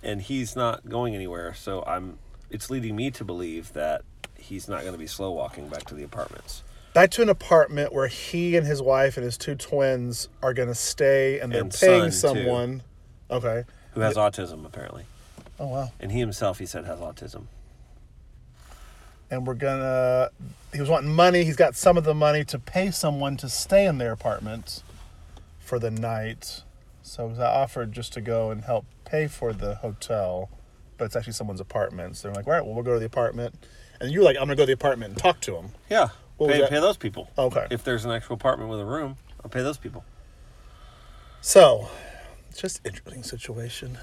and 0.03 0.23
he's 0.23 0.57
not 0.57 0.89
going 0.89 1.15
anywhere. 1.15 1.55
So 1.55 1.85
I'm. 1.87 2.19
It's 2.51 2.71
leading 2.71 2.95
me 2.97 3.11
to 3.13 3.25
believe 3.25 3.73
that 3.73 4.03
he's 4.39 4.69
not 4.69 4.83
going 4.83 4.93
to 4.93 4.99
be 4.99 5.07
slow 5.09 5.33
walking 5.33 5.69
back 5.69 5.85
to 5.85 5.95
the 5.95 6.05
apartments. 6.05 6.63
Back 6.93 7.11
to 7.13 7.23
an 7.23 7.29
apartment 7.29 7.93
where 7.93 8.07
he 8.07 8.57
and 8.57 8.65
his 8.67 8.81
wife 8.81 9.17
and 9.17 9.25
his 9.25 9.37
two 9.37 9.57
twins 9.57 10.29
are 10.43 10.55
going 10.55 10.69
to 10.69 10.75
stay, 10.75 11.41
and 11.41 11.53
they're 11.53 11.63
And 11.63 11.73
paying 11.73 12.11
son, 12.13 12.35
too. 12.37 12.43
someone. 12.45 12.83
Okay. 13.31 13.65
Who 13.95 14.01
has 14.01 14.15
autism 14.17 14.65
apparently, 14.65 15.05
Oh 15.59 15.67
wow. 15.69 15.93
and 16.01 16.13
he 16.13 16.21
himself 16.21 16.59
he 16.59 16.67
said 16.67 16.85
has 16.85 16.99
autism. 17.01 17.45
And 19.31 19.47
we're 19.47 19.55
gonna. 19.55 20.31
He 20.73 20.81
was 20.81 20.89
wanting 20.89 21.15
money. 21.15 21.45
He's 21.45 21.57
got 21.57 21.75
some 21.75 21.97
of 21.97 22.05
the 22.05 22.15
money 22.15 22.45
to 22.45 22.59
pay 22.59 22.91
someone 22.91 23.37
to 23.39 23.49
stay 23.49 23.87
in 23.87 23.99
their 23.99 24.13
apartment 24.13 24.83
for 25.59 25.79
the 25.79 25.91
night. 25.91 26.63
So 27.03 27.35
I 27.39 27.43
offered 27.43 27.93
just 27.93 28.13
to 28.15 28.21
go 28.21 28.51
and 28.51 28.65
help 28.65 28.87
pay 29.05 29.27
for 29.27 29.53
the 29.53 29.77
hotel, 29.77 30.51
but 30.97 31.05
it's 31.07 31.17
actually 31.17 31.35
someone's 31.35 31.61
apartment. 31.61 32.17
So 32.17 32.29
they're 32.29 32.35
like, 32.35 32.47
all 32.47 32.53
right, 32.53 32.65
well, 32.65 32.75
we'll 32.75 32.85
go 32.85 32.95
to 32.95 33.01
the 33.01 33.07
apartment. 33.07 33.55
And 34.01 34.11
you're 34.11 34.25
like, 34.25 34.37
I'm 34.37 34.45
gonna 34.45 34.57
go 34.57 34.63
to 34.63 34.67
the 34.67 34.73
apartment 34.73 35.13
and 35.13 35.23
talk 35.23 35.41
to 35.43 35.57
him. 35.57 35.71
Yeah. 35.89 36.09
What 36.37 36.51
Pay, 36.51 36.67
pay 36.67 36.81
those 36.81 36.97
people. 36.97 37.31
Okay. 37.39 37.67
If 37.71 37.85
there's 37.85 38.05
an 38.05 38.11
actual 38.11 38.35
apartment 38.35 38.69
with 38.69 38.81
a 38.81 38.85
room, 38.85 39.17
I'll 39.43 39.51
pay 39.51 39.63
those 39.63 39.79
people. 39.79 40.05
So, 41.41 41.89
it's 42.51 42.61
just 42.61 42.81
interesting 42.85 43.23
situation. 43.23 43.99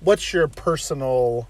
What's 0.00 0.32
your 0.32 0.48
personal 0.48 1.48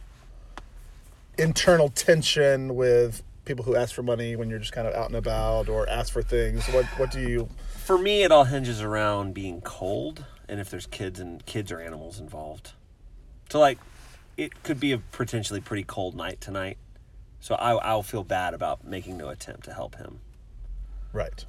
internal 1.39 1.89
tension 1.89 2.75
with 2.75 3.23
people 3.45 3.65
who 3.65 3.75
ask 3.75 3.95
for 3.95 4.03
money 4.03 4.37
when 4.37 4.49
you're 4.51 4.59
just 4.59 4.73
kind 4.73 4.87
of 4.87 4.95
out 4.95 5.07
and 5.07 5.17
about 5.17 5.69
or 5.69 5.89
ask 5.89 6.13
for 6.13 6.23
things? 6.23 6.67
What 6.69 6.85
what 6.99 7.11
do 7.11 7.21
you 7.21 7.49
For 7.85 7.99
me, 7.99 8.23
it 8.23 8.31
all 8.33 8.45
hinges 8.45 8.81
around 8.83 9.35
being 9.35 9.61
cold 9.61 10.25
and 10.49 10.61
if 10.61 10.71
there's 10.71 10.87
kids 10.87 11.19
and 11.21 11.45
kids 11.47 11.71
or 11.73 11.81
animals 11.81 12.19
involved. 12.21 12.73
So 13.51 13.59
like, 13.61 13.79
it 14.37 14.63
could 14.63 14.79
be 14.81 14.93
a 14.93 14.99
potentially 14.99 15.61
pretty 15.61 15.85
cold 15.85 16.15
night 16.15 16.41
tonight. 16.41 16.79
So 17.41 17.55
I, 17.55 17.73
I'll 17.75 18.03
feel 18.03 18.25
bad 18.25 18.53
about 18.55 18.85
making 18.85 19.17
no 19.17 19.29
attempt 19.29 19.65
to 19.65 19.73
help 19.73 19.97
him. 19.97 20.21
right? 21.13 21.45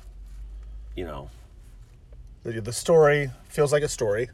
You 0.95 1.05
know, 1.05 1.29
The, 2.43 2.59
the 2.61 2.73
story 2.73 3.31
feels 3.49 3.71
like 3.71 3.83
a 3.83 3.87
story. 3.89 4.29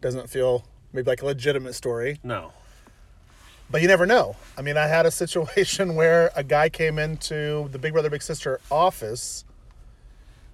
Doesn't 0.00 0.28
feel 0.30 0.64
maybe 0.92 1.10
like 1.10 1.22
a 1.22 1.26
legitimate 1.26 1.74
story, 1.74 2.18
no. 2.22 2.52
But 3.70 3.82
you 3.82 3.88
never 3.88 4.06
know. 4.06 4.36
I 4.56 4.62
mean, 4.62 4.76
I 4.76 4.86
had 4.86 5.06
a 5.06 5.10
situation 5.22 5.94
where 5.94 6.30
a 6.34 6.44
guy 6.44 6.68
came 6.68 6.98
into 6.98 7.68
the 7.70 7.78
Big 7.78 7.92
Brother 7.92 8.10
Big 8.10 8.22
Sister 8.22 8.60
office 8.70 9.44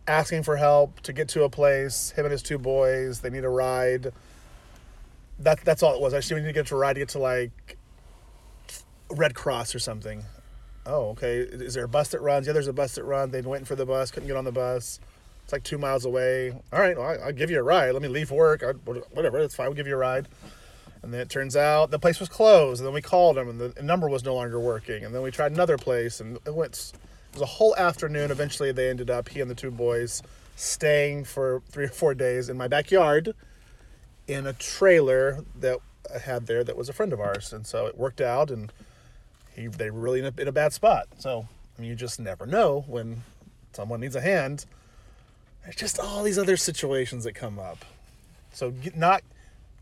asking 0.07 0.43
for 0.43 0.57
help 0.57 1.01
to 1.01 1.13
get 1.13 1.29
to 1.31 1.45
a 1.45 1.49
place. 1.51 2.11
Him 2.11 2.27
and 2.27 2.33
his 2.33 2.43
two 2.43 2.59
boys, 2.59 3.21
they 3.21 3.31
need 3.31 3.45
a 3.45 3.49
ride. 3.49 4.13
That 5.39 5.61
that's 5.65 5.83
all 5.83 5.95
it 5.95 6.01
was. 6.01 6.15
I 6.15 6.19
just 6.19 6.31
need 6.31 6.45
to 6.45 6.53
get 6.53 6.67
to 6.69 6.75
a 6.75 6.79
ride 6.79 6.95
to 6.95 7.01
get 7.01 7.09
to 7.11 7.19
like 7.19 7.77
Red 9.11 9.35
Cross 9.35 9.75
or 9.75 9.79
something. 9.79 10.23
Oh, 10.87 11.11
okay. 11.11 11.39
Is 11.39 11.75
there 11.75 11.85
a 11.85 11.89
bus 11.89 12.09
that 12.09 12.21
runs? 12.21 12.47
Yeah, 12.47 12.53
there's 12.53 12.69
a 12.69 12.73
bus 12.73 12.95
that 12.97 13.05
runs. 13.05 13.33
They've 13.33 13.43
been 13.43 13.51
waiting 13.51 13.65
for 13.65 13.75
the 13.75 13.87
bus, 13.87 14.11
couldn't 14.11 14.27
get 14.27 14.37
on 14.37 14.45
the 14.45 14.53
bus. 14.53 15.01
It's 15.43 15.53
like 15.53 15.63
two 15.63 15.79
miles 15.79 16.05
away. 16.05 16.53
All 16.73 16.79
right, 16.79 16.97
well, 16.97 17.19
I'll 17.23 17.33
give 17.33 17.51
you 17.51 17.59
a 17.59 17.63
ride. 17.63 17.93
Let 17.93 18.03
me 18.03 18.09
leave 18.09 18.31
work. 18.31 18.63
I, 18.63 18.73
whatever, 19.13 19.41
that's 19.41 19.55
fine. 19.55 19.67
We'll 19.67 19.77
give 19.77 19.87
you 19.87 19.95
a 19.95 19.99
ride. 19.99 20.29
And 21.05 21.13
then 21.13 21.21
it 21.21 21.29
turns 21.29 21.55
out 21.55 21.91
the 21.91 21.99
place 21.99 22.19
was 22.19 22.31
closed. 22.31 22.81
And 22.81 22.87
then 22.87 22.95
we 22.95 23.03
called 23.03 23.37
them, 23.37 23.49
and 23.51 23.61
the 23.61 23.83
number 23.83 24.09
was 24.09 24.25
no 24.25 24.35
longer 24.35 24.59
working. 24.59 25.05
And 25.05 25.15
then 25.15 25.21
we 25.21 25.31
tried 25.31 25.53
another 25.53 25.77
place, 25.77 26.19
and 26.19 26.39
it 26.47 26.55
went. 26.55 26.93
It 27.33 27.35
was 27.35 27.43
a 27.43 27.47
whole 27.47 27.77
afternoon. 27.77 28.31
Eventually, 28.31 28.73
they 28.73 28.89
ended 28.89 29.11
up 29.11 29.29
he 29.29 29.43
and 29.43 29.51
the 29.51 29.55
two 29.55 29.71
boys 29.71 30.23
staying 30.57 31.25
for 31.25 31.63
three 31.69 31.85
or 31.85 31.89
four 31.89 32.15
days 32.15 32.49
in 32.49 32.57
my 32.57 32.69
backyard 32.69 33.35
in 34.27 34.47
a 34.47 34.55
trailer 34.55 35.45
that 35.61 35.79
I 36.15 36.21
had 36.21 36.47
there 36.47 36.65
that 36.65 36.77
was 36.77 36.89
a 36.89 36.95
friend 36.95 37.13
of 37.13 37.21
ours, 37.21 37.53
and 37.53 37.67
so 37.67 37.87
it 37.87 37.99
worked 37.99 38.23
out. 38.23 38.51
And 38.51 38.73
he 39.55 39.67
they 39.67 39.91
were 39.91 40.01
really 40.01 40.21
in 40.21 40.27
a, 40.27 40.41
in 40.41 40.49
a 40.49 40.53
bad 40.53 40.73
spot. 40.73 41.09
So 41.19 41.47
I 41.77 41.83
mean, 41.83 41.91
you 41.91 41.97
just 41.97 42.19
never 42.19 42.47
know 42.47 42.83
when 42.87 43.25
someone 43.75 44.01
needs 44.01 44.17
a 44.17 44.23
hand. 44.23 44.65
There's 45.65 45.77
just 45.77 45.99
all 45.99 46.23
these 46.23 46.39
other 46.39 46.57
situations 46.57 47.25
that 47.25 47.35
come 47.35 47.59
up. 47.59 47.85
So 48.53 48.73
not 48.95 49.23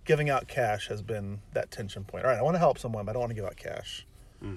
giving 0.04 0.30
out 0.30 0.48
cash 0.48 0.88
has 0.88 1.02
been 1.02 1.40
that 1.52 1.70
tension 1.70 2.04
point. 2.04 2.24
All 2.24 2.30
right, 2.30 2.38
I 2.38 2.42
want 2.42 2.54
to 2.54 2.58
help 2.58 2.78
someone, 2.78 3.04
but 3.04 3.10
I 3.10 3.12
don't 3.14 3.20
want 3.20 3.30
to 3.30 3.36
give 3.36 3.44
out 3.44 3.56
cash. 3.56 4.06
Hmm. 4.40 4.56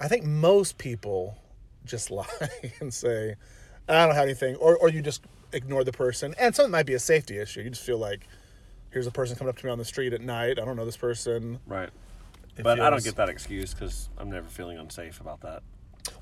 I 0.00 0.08
think 0.08 0.24
most 0.24 0.78
people 0.78 1.38
just 1.84 2.10
lie 2.10 2.26
and 2.80 2.92
say, 2.92 3.36
"I 3.88 4.06
don't 4.06 4.14
have 4.14 4.24
anything," 4.24 4.56
or 4.56 4.76
or 4.76 4.88
you 4.88 5.02
just 5.02 5.22
ignore 5.52 5.84
the 5.84 5.92
person. 5.92 6.34
And 6.38 6.54
something 6.54 6.70
might 6.70 6.86
be 6.86 6.94
a 6.94 6.98
safety 6.98 7.38
issue. 7.38 7.60
You 7.60 7.70
just 7.70 7.84
feel 7.84 7.98
like, 7.98 8.26
here's 8.90 9.06
a 9.06 9.10
person 9.10 9.36
coming 9.36 9.50
up 9.50 9.58
to 9.58 9.66
me 9.66 9.72
on 9.72 9.78
the 9.78 9.84
street 9.84 10.12
at 10.12 10.20
night. 10.20 10.58
I 10.58 10.64
don't 10.64 10.76
know 10.76 10.84
this 10.84 10.96
person. 10.96 11.58
Right. 11.66 11.90
It 12.56 12.62
But 12.62 12.80
I 12.80 12.90
don't 12.90 13.04
get 13.04 13.16
that 13.16 13.28
excuse 13.28 13.72
because 13.72 14.08
I'm 14.18 14.30
never 14.30 14.48
feeling 14.48 14.78
unsafe 14.78 15.20
about 15.20 15.40
that. 15.40 15.62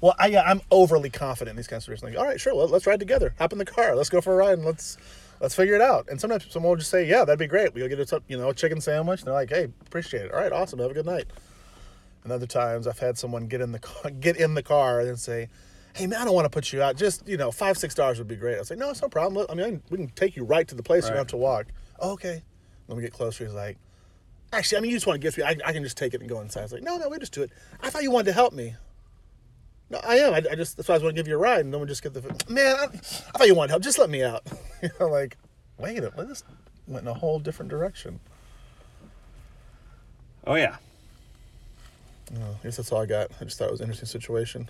Well, 0.00 0.14
I, 0.18 0.26
yeah, 0.26 0.42
I'm 0.46 0.60
overly 0.70 1.10
confident 1.10 1.54
in 1.54 1.56
these 1.56 1.66
kinds 1.66 1.82
of 1.82 1.84
situations. 1.84 2.14
Like, 2.14 2.18
all 2.18 2.28
right, 2.28 2.40
sure, 2.40 2.54
well, 2.54 2.68
let's 2.68 2.86
ride 2.86 3.00
together. 3.00 3.34
Hop 3.38 3.52
in 3.52 3.58
the 3.58 3.64
car. 3.64 3.96
Let's 3.96 4.10
go 4.10 4.20
for 4.20 4.34
a 4.34 4.36
ride 4.36 4.58
and 4.58 4.64
let's 4.64 4.98
let's 5.40 5.54
figure 5.54 5.74
it 5.74 5.80
out. 5.80 6.08
And 6.08 6.20
sometimes 6.20 6.46
someone 6.50 6.70
will 6.70 6.76
just 6.76 6.90
say, 6.90 7.04
yeah, 7.06 7.24
that'd 7.24 7.38
be 7.38 7.46
great. 7.46 7.74
We'll 7.74 7.88
get 7.88 7.98
a 8.12 8.22
you 8.28 8.36
know 8.38 8.50
a 8.50 8.54
chicken 8.54 8.80
sandwich. 8.80 9.20
And 9.20 9.26
they're 9.28 9.34
like, 9.34 9.50
hey, 9.50 9.68
appreciate 9.86 10.26
it. 10.26 10.32
All 10.32 10.40
right, 10.40 10.52
awesome. 10.52 10.78
Have 10.78 10.90
a 10.90 10.94
good 10.94 11.06
night. 11.06 11.26
And 12.22 12.32
other 12.32 12.46
times 12.46 12.86
I've 12.86 12.98
had 12.98 13.16
someone 13.18 13.46
get 13.46 13.60
in 13.60 13.72
the 13.72 13.78
car, 13.78 14.10
get 14.20 14.36
in 14.36 14.54
the 14.54 14.62
car 14.62 15.00
and 15.00 15.18
say, 15.18 15.48
hey 15.94 16.06
man, 16.06 16.20
I 16.20 16.24
don't 16.24 16.34
want 16.34 16.44
to 16.44 16.50
put 16.50 16.72
you 16.72 16.82
out. 16.82 16.96
Just 16.96 17.26
you 17.26 17.36
know, 17.36 17.50
five 17.50 17.76
six 17.78 17.94
dollars 17.94 18.18
would 18.18 18.28
be 18.28 18.36
great. 18.36 18.56
I 18.56 18.58
was 18.60 18.70
like, 18.70 18.78
no, 18.78 18.90
it's 18.90 19.02
no 19.02 19.08
problem. 19.08 19.46
I 19.50 19.54
mean, 19.54 19.66
I 19.66 19.70
can- 19.70 19.82
we 19.90 19.96
can 19.96 20.08
take 20.10 20.36
you 20.36 20.44
right 20.44 20.66
to 20.68 20.74
the 20.74 20.82
place. 20.82 21.04
You 21.04 21.10
don't 21.10 21.18
have 21.18 21.26
to 21.28 21.36
walk. 21.36 21.66
Oh, 21.98 22.12
okay. 22.12 22.42
Let 22.88 22.96
me 22.96 23.02
get 23.02 23.12
closer. 23.12 23.44
He's 23.44 23.54
like. 23.54 23.76
Actually, 24.52 24.78
I 24.78 24.80
mean, 24.80 24.90
you 24.90 24.96
just 24.96 25.06
want 25.06 25.14
to 25.14 25.24
gift 25.24 25.38
me. 25.38 25.44
I, 25.44 25.56
I 25.64 25.72
can 25.72 25.84
just 25.84 25.96
take 25.96 26.12
it 26.12 26.20
and 26.20 26.28
go 26.28 26.40
inside. 26.40 26.60
I 26.60 26.62
was 26.64 26.72
like, 26.72 26.82
no, 26.82 26.96
no, 26.96 27.08
we 27.08 27.18
just 27.18 27.32
do 27.32 27.42
it. 27.44 27.52
I 27.80 27.88
thought 27.88 28.02
you 28.02 28.10
wanted 28.10 28.26
to 28.26 28.32
help 28.32 28.52
me. 28.52 28.74
No, 29.90 29.98
I 30.06 30.16
am. 30.16 30.32
I, 30.34 30.36
I 30.52 30.54
just 30.54 30.76
that's 30.76 30.88
why 30.88 30.94
I 30.94 30.96
was 30.98 31.02
going 31.02 31.14
to 31.14 31.18
give 31.18 31.26
you 31.26 31.34
a 31.34 31.38
ride, 31.38 31.64
and 31.64 31.74
then 31.74 31.80
we 31.80 31.86
just 31.86 32.02
get 32.02 32.14
the 32.14 32.22
man. 32.48 32.76
I, 32.78 32.84
I 32.84 32.86
thought 33.38 33.46
you 33.48 33.54
wanted 33.56 33.70
help. 33.70 33.82
Just 33.82 33.98
let 33.98 34.08
me 34.08 34.22
out. 34.22 34.42
you 34.82 34.88
know, 35.00 35.08
like 35.08 35.36
wait 35.78 35.98
a 35.98 36.02
minute. 36.02 36.16
This 36.28 36.44
went 36.86 37.02
in 37.02 37.08
a 37.08 37.14
whole 37.14 37.40
different 37.40 37.70
direction. 37.70 38.20
Oh 40.46 40.54
yeah. 40.54 40.76
Oh, 42.36 42.56
I 42.60 42.62
guess 42.62 42.76
that's 42.76 42.92
all 42.92 43.00
I 43.02 43.06
got. 43.06 43.30
I 43.40 43.44
just 43.44 43.58
thought 43.58 43.66
it 43.68 43.72
was 43.72 43.80
an 43.80 43.86
interesting 43.86 44.06
situation. 44.06 44.68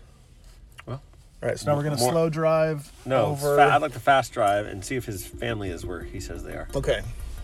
Well, 0.86 1.02
All 1.42 1.48
right, 1.48 1.58
so 1.58 1.70
now 1.70 1.76
we're 1.76 1.84
gonna 1.84 1.98
slow 1.98 2.30
drive 2.30 2.90
no. 3.04 3.26
over. 3.26 3.56
fa- 3.56 3.74
I'd 3.74 3.82
like 3.82 3.92
to 3.92 4.00
fast 4.00 4.32
drive 4.32 4.66
and 4.66 4.82
see 4.82 4.96
if 4.96 5.04
his 5.04 5.26
family 5.26 5.68
is 5.68 5.84
where 5.84 6.02
he 6.02 6.20
says 6.20 6.42
they 6.42 6.54
are. 6.54 6.68
Okay. 6.74 7.02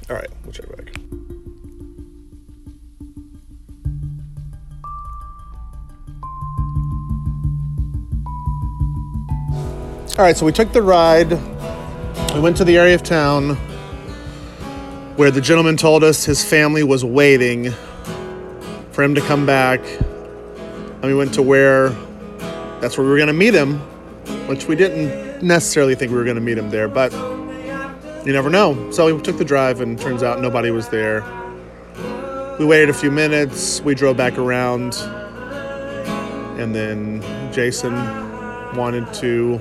All 0.08 0.16
right, 0.16 0.30
we'll 0.42 0.52
check 0.52 0.74
back. 0.74 0.94
All 10.18 10.24
right, 10.24 10.34
so 10.34 10.46
we 10.46 10.52
took 10.52 10.72
the 10.72 10.80
ride. 10.80 11.30
We 12.32 12.40
went 12.40 12.56
to 12.56 12.64
the 12.64 12.78
area 12.78 12.94
of 12.94 13.02
town 13.02 13.50
where 15.16 15.30
the 15.30 15.42
gentleman 15.42 15.76
told 15.76 16.02
us 16.02 16.24
his 16.24 16.42
family 16.42 16.82
was 16.82 17.04
waiting 17.04 17.70
for 18.92 19.02
him 19.02 19.14
to 19.14 19.20
come 19.20 19.44
back. 19.44 19.78
And 20.00 21.02
we 21.02 21.14
went 21.14 21.34
to 21.34 21.42
where 21.42 21.90
that's 22.80 22.96
where 22.96 23.04
we 23.04 23.10
were 23.10 23.18
going 23.18 23.26
to 23.26 23.34
meet 23.34 23.52
him, 23.52 23.78
which 24.48 24.66
we 24.66 24.74
didn't 24.74 25.42
necessarily 25.46 25.94
think 25.94 26.12
we 26.12 26.16
were 26.16 26.24
going 26.24 26.36
to 26.36 26.40
meet 26.40 26.56
him 26.56 26.70
there, 26.70 26.88
but 26.88 27.12
you 28.24 28.32
never 28.32 28.48
know. 28.48 28.90
So 28.92 29.14
we 29.14 29.20
took 29.20 29.36
the 29.36 29.44
drive, 29.44 29.82
and 29.82 30.00
turns 30.00 30.22
out 30.22 30.40
nobody 30.40 30.70
was 30.70 30.88
there. 30.88 31.26
We 32.58 32.64
waited 32.64 32.88
a 32.88 32.94
few 32.94 33.10
minutes. 33.10 33.82
We 33.82 33.94
drove 33.94 34.16
back 34.16 34.38
around, 34.38 34.94
and 36.58 36.74
then 36.74 37.20
Jason 37.52 37.92
wanted 38.74 39.12
to 39.12 39.60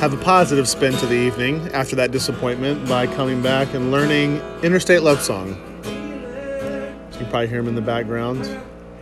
have 0.00 0.14
a 0.14 0.24
positive 0.24 0.66
spin 0.66 0.94
to 0.94 1.06
the 1.06 1.14
evening 1.14 1.60
after 1.74 1.94
that 1.94 2.10
disappointment 2.10 2.88
by 2.88 3.06
coming 3.06 3.42
back 3.42 3.74
and 3.74 3.90
learning 3.90 4.38
Interstate 4.62 5.02
Love 5.02 5.20
Song. 5.20 5.52
So 5.82 5.90
you 5.90 7.18
can 7.18 7.26
probably 7.28 7.48
hear 7.48 7.58
him 7.58 7.68
in 7.68 7.74
the 7.74 7.82
background. 7.82 8.48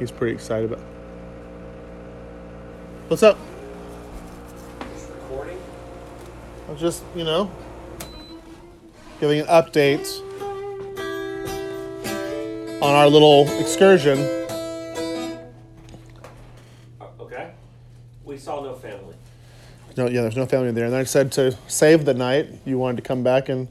He's 0.00 0.10
pretty 0.10 0.34
excited 0.34 0.72
about. 0.72 0.84
What's 3.06 3.22
up? 3.22 3.38
Recording? 5.08 5.60
I 6.66 6.72
was 6.72 6.80
just, 6.80 7.04
you 7.14 7.22
know, 7.22 7.48
giving 9.20 9.38
an 9.38 9.46
update 9.46 10.20
on 12.82 12.94
our 12.96 13.08
little 13.08 13.48
excursion. 13.60 14.18
No, 19.98 20.06
yeah, 20.08 20.22
there's 20.22 20.36
no 20.36 20.46
family 20.46 20.70
there. 20.70 20.84
And 20.84 20.92
then 20.94 21.00
I 21.00 21.04
said 21.04 21.32
to 21.32 21.58
save 21.66 22.04
the 22.04 22.14
night, 22.14 22.46
you 22.64 22.78
wanted 22.78 22.98
to 22.98 23.02
come 23.02 23.24
back 23.24 23.48
and 23.48 23.66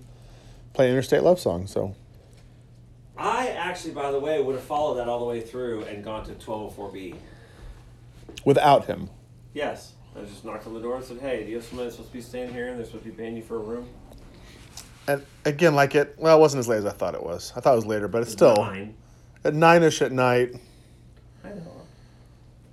play 0.73 0.89
Interstate 0.89 1.23
Love 1.23 1.39
Song. 1.39 1.67
So 1.67 1.95
I 3.17 3.47
actually, 3.47 3.93
by 3.93 4.11
the 4.11 4.19
way, 4.19 4.41
would 4.43 4.55
have 4.55 4.63
followed 4.63 4.95
that 4.95 5.07
all 5.07 5.19
the 5.19 5.25
way 5.25 5.39
through 5.39 5.83
and 5.85 6.03
gone 6.03 6.25
to 6.25 6.33
1204B. 6.33 7.15
without 8.45 8.85
him, 8.85 9.09
Yes. 9.53 9.93
I 10.15 10.21
just 10.25 10.43
knocked 10.43 10.65
on 10.67 10.73
the 10.73 10.79
door 10.81 10.95
and 10.97 11.05
said, 11.05 11.19
hey, 11.19 11.43
do 11.43 11.49
you 11.49 11.55
have 11.57 11.63
somebody 11.65 11.85
that's 11.85 11.95
supposed 11.95 12.11
to 12.11 12.17
be 12.17 12.21
staying 12.23 12.51
here 12.51 12.67
and 12.69 12.77
they're 12.79 12.85
supposed 12.87 13.03
to 13.05 13.11
be 13.11 13.15
paying 13.15 13.37
you 13.37 13.43
for 13.43 13.55
a 13.55 13.59
room? 13.59 13.87
and 15.07 15.23
again, 15.45 15.75
like 15.75 15.95
it, 15.95 16.15
well, 16.17 16.35
it 16.37 16.39
wasn't 16.41 16.59
as 16.59 16.67
late 16.67 16.77
as 16.79 16.85
I 16.85 16.89
thought 16.91 17.13
it 17.15 17.23
was. 17.23 17.53
I 17.55 17.61
thought 17.61 17.71
it 17.73 17.75
was 17.77 17.85
later, 17.85 18.07
but 18.09 18.23
it's 18.23 18.31
still 18.33 18.55
Nine. 18.57 18.95
at 19.45 19.53
nine 19.53 19.81
ish 19.83 20.01
at 20.01 20.11
night. 20.11 20.55
I 21.45 21.49
know. 21.49 21.76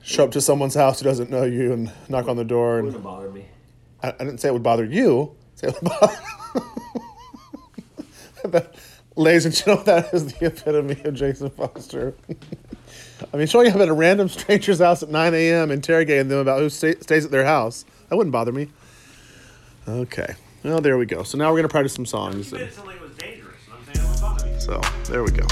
Show 0.05 0.25
up 0.25 0.31
to 0.33 0.41
someone's 0.41 0.75
house 0.75 1.01
who 1.01 1.05
doesn't 1.05 1.31
know 1.31 1.45
you 1.45 1.73
and 1.73 1.91
knock 2.09 2.29
on 2.29 2.37
the 2.37 2.45
door. 2.45 2.79
It 2.81 2.85
Wouldn't 2.85 3.05
And 3.05 3.23
have 3.23 3.35
me. 3.35 3.47
I, 4.03 4.09
I 4.09 4.13
didn't 4.19 4.39
say 4.39 4.49
it 4.49 4.53
would 4.53 4.63
bother 4.63 4.85
you. 4.85 5.35
Say 5.55 5.69
it 5.69 5.75
would 5.75 5.85
bother. 5.91 6.17
That- 8.45 8.75
ladies 9.17 9.47
and 9.47 9.55
gentlemen, 9.55 9.87
that 9.87 10.13
is 10.13 10.35
the 10.35 10.47
epitome 10.47 11.01
of 11.05 11.15
Jason 11.15 11.49
Foster. 11.49 12.13
I 13.33 13.37
mean, 13.39 13.47
showing 13.47 13.69
up 13.73 13.77
at 13.77 13.89
a 13.89 13.93
random 13.95 14.29
stranger's 14.29 14.81
house 14.81 15.03
at 15.03 15.09
9 15.09 15.33
a.m., 15.35 15.71
interrogating 15.71 16.29
them 16.29 16.39
about 16.41 16.59
who 16.61 16.69
sta 16.69 16.95
stays 17.01 17.25
at 17.25 17.31
their 17.31 17.47
house, 17.47 17.87
that 18.11 18.17
wouldn't 18.17 18.33
bother 18.33 18.53
me. 18.53 18.69
Okay. 19.89 20.35
Well, 20.63 20.83
there 20.83 20.99
we 20.99 21.07
go. 21.07 21.23
So 21.23 21.39
now 21.39 21.47
we're 21.51 21.59
going 21.59 21.63
to 21.69 21.69
practice 21.73 21.95
some 21.95 22.05
songs. 22.05 22.51
You 22.53 22.59
made 22.59 22.63
and- 22.65 22.71
it 22.71 22.75
sound 22.75 22.87
like 22.89 22.97
it 22.97 23.03
was 23.03 23.13
dangerous. 23.17 23.57
and 23.67 23.75
I'm 23.89 23.95
saying 23.95 24.07
it 24.07 24.11
would 24.11 24.21
bother 24.21 24.47
me. 24.47 24.61
so 24.61 24.81
there 25.11 25.23
we 25.25 25.31
go. 25.31 25.47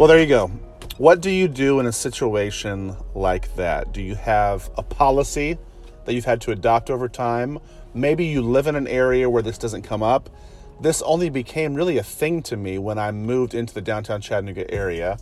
Well, 0.00 0.08
there 0.08 0.18
you 0.18 0.26
go. 0.26 0.46
What 0.96 1.20
do 1.20 1.28
you 1.28 1.46
do 1.46 1.78
in 1.78 1.84
a 1.84 1.92
situation 1.92 2.96
like 3.14 3.54
that? 3.56 3.92
Do 3.92 4.00
you 4.00 4.14
have 4.14 4.70
a 4.78 4.82
policy 4.82 5.58
that 6.06 6.14
you've 6.14 6.24
had 6.24 6.40
to 6.40 6.52
adopt 6.52 6.88
over 6.88 7.06
time? 7.06 7.58
Maybe 7.92 8.24
you 8.24 8.40
live 8.40 8.66
in 8.66 8.76
an 8.76 8.88
area 8.88 9.28
where 9.28 9.42
this 9.42 9.58
doesn't 9.58 9.82
come 9.82 10.02
up. 10.02 10.30
This 10.80 11.02
only 11.02 11.28
became 11.28 11.74
really 11.74 11.98
a 11.98 12.02
thing 12.02 12.42
to 12.44 12.56
me 12.56 12.78
when 12.78 12.98
I 12.98 13.12
moved 13.12 13.52
into 13.52 13.74
the 13.74 13.82
downtown 13.82 14.22
Chattanooga 14.22 14.72
area. 14.72 15.18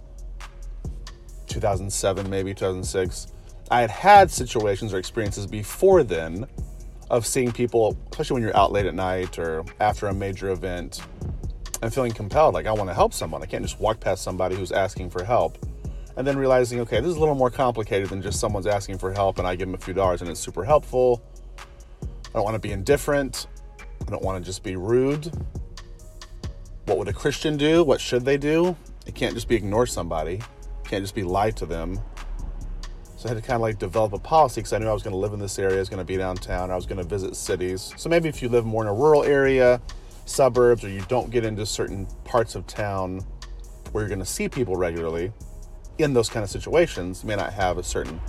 2007, 1.48 2.30
maybe 2.30 2.54
2006. 2.54 3.32
I 3.72 3.80
had 3.80 3.90
had 3.90 4.30
situations 4.30 4.94
or 4.94 4.98
experiences 4.98 5.48
before 5.48 6.04
then 6.04 6.46
of 7.10 7.26
seeing 7.26 7.50
people, 7.50 7.98
especially 8.12 8.34
when 8.34 8.42
you're 8.44 8.56
out 8.56 8.70
late 8.70 8.86
at 8.86 8.94
night 8.94 9.40
or 9.40 9.64
after 9.80 10.06
a 10.06 10.14
major 10.14 10.50
event, 10.50 11.00
and 11.82 11.92
feeling 11.92 12.12
compelled, 12.12 12.54
like 12.54 12.66
I 12.66 12.72
want 12.72 12.90
to 12.90 12.94
help 12.94 13.12
someone. 13.12 13.42
I 13.42 13.46
can't 13.46 13.62
just 13.62 13.80
walk 13.80 14.00
past 14.00 14.22
somebody 14.22 14.56
who's 14.56 14.72
asking 14.72 15.10
for 15.10 15.24
help. 15.24 15.58
And 16.16 16.26
then 16.26 16.36
realizing, 16.36 16.80
okay, 16.80 17.00
this 17.00 17.10
is 17.10 17.16
a 17.16 17.20
little 17.20 17.36
more 17.36 17.50
complicated 17.50 18.08
than 18.08 18.20
just 18.20 18.40
someone's 18.40 18.66
asking 18.66 18.98
for 18.98 19.12
help 19.12 19.38
and 19.38 19.46
I 19.46 19.54
give 19.54 19.68
them 19.68 19.74
a 19.74 19.78
few 19.78 19.94
dollars 19.94 20.20
and 20.20 20.28
it's 20.28 20.40
super 20.40 20.64
helpful. 20.64 21.22
I 22.00 22.30
don't 22.32 22.44
want 22.44 22.54
to 22.54 22.60
be 22.60 22.72
indifferent. 22.72 23.46
I 24.06 24.10
don't 24.10 24.22
want 24.22 24.42
to 24.42 24.44
just 24.44 24.64
be 24.64 24.74
rude. 24.74 25.32
What 26.86 26.98
would 26.98 27.08
a 27.08 27.12
Christian 27.12 27.56
do? 27.56 27.84
What 27.84 28.00
should 28.00 28.24
they 28.24 28.36
do? 28.36 28.76
It 29.06 29.14
can't 29.14 29.34
just 29.34 29.48
be 29.48 29.54
ignore 29.54 29.86
somebody. 29.86 30.34
It 30.34 30.88
can't 30.88 31.04
just 31.04 31.14
be 31.14 31.22
lie 31.22 31.50
to 31.52 31.66
them. 31.66 32.00
So 33.16 33.28
I 33.28 33.34
had 33.34 33.42
to 33.42 33.46
kind 33.46 33.56
of 33.56 33.62
like 33.62 33.78
develop 33.78 34.12
a 34.12 34.18
policy 34.18 34.60
because 34.60 34.72
I 34.72 34.78
knew 34.78 34.88
I 34.88 34.92
was 34.92 35.02
going 35.02 35.12
to 35.12 35.18
live 35.18 35.32
in 35.32 35.40
this 35.40 35.58
area, 35.58 35.76
I 35.76 35.80
was 35.80 35.88
going 35.88 35.98
to 35.98 36.04
be 36.04 36.16
downtown, 36.16 36.70
I 36.70 36.76
was 36.76 36.86
going 36.86 36.98
to 36.98 37.04
visit 37.04 37.34
cities. 37.34 37.92
So 37.96 38.08
maybe 38.08 38.28
if 38.28 38.42
you 38.42 38.48
live 38.48 38.64
more 38.64 38.82
in 38.82 38.88
a 38.88 38.94
rural 38.94 39.24
area, 39.24 39.80
suburbs, 40.28 40.84
or 40.84 40.88
you 40.88 41.02
don't 41.08 41.30
get 41.30 41.44
into 41.44 41.64
certain 41.66 42.06
parts 42.24 42.54
of 42.54 42.66
town 42.66 43.24
where 43.92 44.02
you're 44.02 44.08
going 44.08 44.18
to 44.18 44.24
see 44.24 44.48
people 44.48 44.76
regularly, 44.76 45.32
in 45.98 46.12
those 46.14 46.28
kind 46.28 46.44
of 46.44 46.50
situations, 46.50 47.22
you 47.22 47.28
may 47.28 47.36
not 47.36 47.52
have 47.52 47.78
a 47.78 47.82
certain 47.82 48.20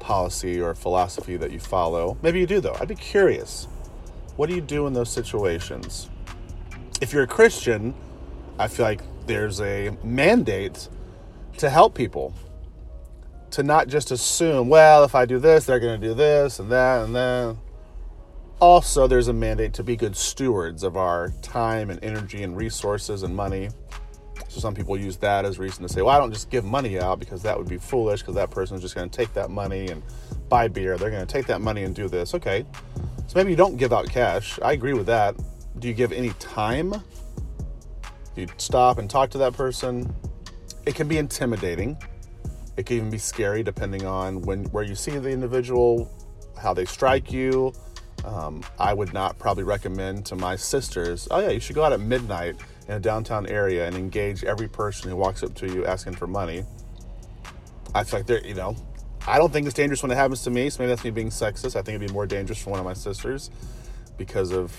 policy 0.00 0.60
or 0.60 0.74
philosophy 0.74 1.36
that 1.36 1.50
you 1.52 1.60
follow. 1.60 2.16
Maybe 2.22 2.40
you 2.40 2.46
do 2.46 2.60
though. 2.60 2.76
I'd 2.80 2.88
be 2.88 2.94
curious. 2.94 3.68
What 4.36 4.48
do 4.48 4.54
you 4.54 4.60
do 4.60 4.86
in 4.86 4.92
those 4.92 5.10
situations? 5.10 6.10
If 7.00 7.12
you're 7.12 7.22
a 7.22 7.28
Christian, 7.28 7.94
I 8.58 8.68
feel 8.68 8.84
like 8.84 9.02
there's 9.26 9.60
a 9.60 9.96
mandate 10.02 10.88
to 11.58 11.70
help 11.70 11.94
people 11.94 12.34
to 13.52 13.62
not 13.62 13.86
just 13.86 14.10
assume, 14.10 14.68
well, 14.68 15.04
if 15.04 15.14
I 15.14 15.24
do 15.26 15.38
this, 15.38 15.66
they're 15.66 15.78
going 15.78 16.00
to 16.00 16.06
do 16.08 16.14
this 16.14 16.58
and 16.58 16.70
that 16.72 17.04
and 17.04 17.14
that. 17.14 17.56
Also, 18.60 19.06
there's 19.06 19.28
a 19.28 19.32
mandate 19.32 19.72
to 19.74 19.82
be 19.82 19.96
good 19.96 20.16
stewards 20.16 20.82
of 20.82 20.96
our 20.96 21.30
time 21.42 21.90
and 21.90 22.02
energy 22.02 22.42
and 22.42 22.56
resources 22.56 23.22
and 23.22 23.34
money. 23.34 23.68
So 24.48 24.60
some 24.60 24.74
people 24.74 24.96
use 24.96 25.16
that 25.18 25.44
as 25.44 25.58
reason 25.58 25.82
to 25.82 25.92
say, 25.92 26.00
well, 26.02 26.14
I 26.14 26.18
don't 26.18 26.32
just 26.32 26.50
give 26.50 26.64
money 26.64 26.98
out 26.98 27.18
because 27.18 27.42
that 27.42 27.58
would 27.58 27.68
be 27.68 27.78
foolish 27.78 28.20
because 28.20 28.36
that 28.36 28.50
person 28.50 28.76
is 28.76 28.82
just 28.82 28.94
going 28.94 29.10
to 29.10 29.16
take 29.16 29.32
that 29.34 29.50
money 29.50 29.88
and 29.88 30.02
buy 30.48 30.68
beer. 30.68 30.96
They're 30.96 31.10
going 31.10 31.26
to 31.26 31.32
take 31.32 31.46
that 31.46 31.60
money 31.60 31.82
and 31.82 31.94
do 31.94 32.08
this. 32.08 32.34
Okay. 32.34 32.64
So 33.26 33.34
maybe 33.34 33.50
you 33.50 33.56
don't 33.56 33.76
give 33.76 33.92
out 33.92 34.08
cash. 34.08 34.58
I 34.62 34.72
agree 34.72 34.92
with 34.92 35.06
that. 35.06 35.34
Do 35.80 35.88
you 35.88 35.94
give 35.94 36.12
any 36.12 36.30
time? 36.38 36.90
Do 36.90 38.40
you 38.40 38.46
stop 38.58 38.98
and 38.98 39.10
talk 39.10 39.30
to 39.30 39.38
that 39.38 39.54
person? 39.54 40.14
It 40.86 40.94
can 40.94 41.08
be 41.08 41.18
intimidating. 41.18 41.96
It 42.76 42.86
can 42.86 42.96
even 42.96 43.10
be 43.10 43.18
scary 43.18 43.62
depending 43.62 44.04
on 44.06 44.42
when 44.42 44.64
where 44.66 44.84
you 44.84 44.94
see 44.94 45.18
the 45.18 45.30
individual, 45.30 46.10
how 46.60 46.74
they 46.74 46.84
strike 46.84 47.32
you. 47.32 47.72
Um, 48.24 48.64
I 48.78 48.94
would 48.94 49.12
not 49.12 49.38
probably 49.38 49.64
recommend 49.64 50.24
to 50.26 50.36
my 50.36 50.56
sisters, 50.56 51.28
oh 51.30 51.40
yeah, 51.40 51.50
you 51.50 51.60
should 51.60 51.76
go 51.76 51.84
out 51.84 51.92
at 51.92 52.00
midnight 52.00 52.56
in 52.88 52.94
a 52.94 53.00
downtown 53.00 53.46
area 53.46 53.86
and 53.86 53.94
engage 53.94 54.44
every 54.44 54.68
person 54.68 55.10
who 55.10 55.16
walks 55.16 55.42
up 55.42 55.54
to 55.56 55.66
you 55.66 55.84
asking 55.84 56.14
for 56.14 56.26
money. 56.26 56.64
I 57.94 58.02
feel 58.02 58.20
like 58.20 58.26
they're, 58.26 58.44
you 58.44 58.54
know, 58.54 58.76
I 59.26 59.38
don't 59.38 59.52
think 59.52 59.66
it's 59.66 59.74
dangerous 59.74 60.02
when 60.02 60.10
it 60.10 60.16
happens 60.16 60.42
to 60.42 60.50
me. 60.50 60.68
So 60.70 60.82
maybe 60.82 60.88
that's 60.88 61.04
me 61.04 61.10
being 61.10 61.28
sexist. 61.28 61.76
I 61.76 61.82
think 61.82 61.96
it'd 61.96 62.08
be 62.08 62.12
more 62.12 62.26
dangerous 62.26 62.60
for 62.60 62.70
one 62.70 62.78
of 62.78 62.84
my 62.84 62.92
sisters 62.92 63.50
because 64.16 64.52
of 64.52 64.74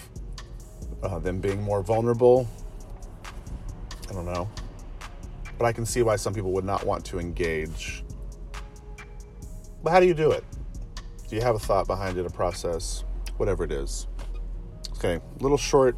uh, 1.02 1.20
them 1.20 1.40
being 1.40 1.62
more 1.62 1.82
vulnerable. 1.82 2.48
I 4.10 4.14
don't 4.14 4.26
know. 4.26 4.50
But 5.58 5.66
I 5.66 5.72
can 5.72 5.86
see 5.86 6.04
why 6.04 6.16
some 6.16 6.34
people 6.34 6.52
would 6.54 6.66
not 6.66 6.86
want 6.86 7.06
to 7.06 7.20
engage. 7.20 8.04
But 9.84 9.92
how 9.92 10.00
do 10.00 10.08
you 10.08 10.14
do 10.14 10.32
it? 10.32 10.44
Do 11.28 11.36
you 11.36 11.42
have 11.42 11.56
a 11.56 11.60
thought 11.60 11.88
behind 11.88 12.18
it, 12.18 12.26
a 12.26 12.30
process, 12.30 13.04
whatever 13.38 13.64
it 13.64 13.72
is? 13.72 14.08
Okay, 14.98 15.20
little 15.40 15.58
short 15.58 15.98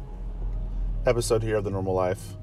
episode 1.06 1.42
here 1.42 1.56
of 1.56 1.64
the 1.64 1.70
normal 1.70 1.94
life. 1.94 2.36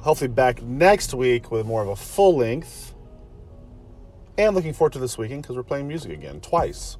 Hopefully, 0.00 0.28
back 0.28 0.62
next 0.62 1.14
week 1.14 1.50
with 1.50 1.66
more 1.66 1.82
of 1.82 1.88
a 1.88 1.96
full 1.96 2.36
length. 2.36 2.94
And 4.38 4.54
looking 4.54 4.72
forward 4.72 4.92
to 4.92 4.98
this 4.98 5.16
weekend 5.18 5.42
because 5.42 5.56
we're 5.56 5.62
playing 5.62 5.88
music 5.88 6.12
again, 6.12 6.40
twice. 6.40 6.96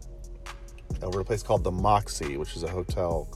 Over 1.03 1.20
at 1.20 1.22
a 1.22 1.25
place 1.25 1.42
called 1.42 1.62
the 1.62 1.70
Moxy, 1.70 2.37
which 2.37 2.57
is 2.57 2.62
a 2.62 2.68
hotel 2.68 3.29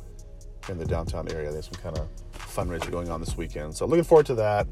in 0.69 0.79
the 0.79 0.87
downtown 0.87 1.31
area. 1.31 1.53
There's 1.53 1.67
some 1.67 1.81
kind 1.83 1.99
of 1.99 2.09
fundraiser 2.33 2.91
going 2.91 3.11
on 3.11 3.21
this 3.21 3.37
weekend. 3.37 3.77
So, 3.77 3.87
looking 3.87 4.05
forward 4.05 4.27
to 4.27 4.35
that. 4.37 4.67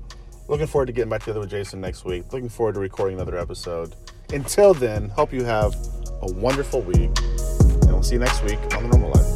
Looking 0.48 0.66
forward 0.66 0.86
to 0.86 0.92
getting 0.92 1.10
back 1.10 1.20
together 1.20 1.40
with 1.40 1.50
Jason 1.50 1.80
next 1.80 2.04
week. 2.04 2.32
Looking 2.32 2.48
forward 2.48 2.74
to 2.74 2.80
recording 2.80 3.16
another 3.16 3.38
episode. 3.38 3.94
Until 4.32 4.74
then, 4.74 5.10
hope 5.10 5.32
you 5.32 5.44
have 5.44 5.74
a 6.22 6.32
wonderful 6.32 6.80
week. 6.80 7.10
We'll 7.98 8.04
see 8.04 8.14
you 8.14 8.20
next 8.20 8.44
week 8.44 8.60
on 8.76 8.88
The 8.88 8.96
Normal 8.96 9.10
Life. 9.10 9.26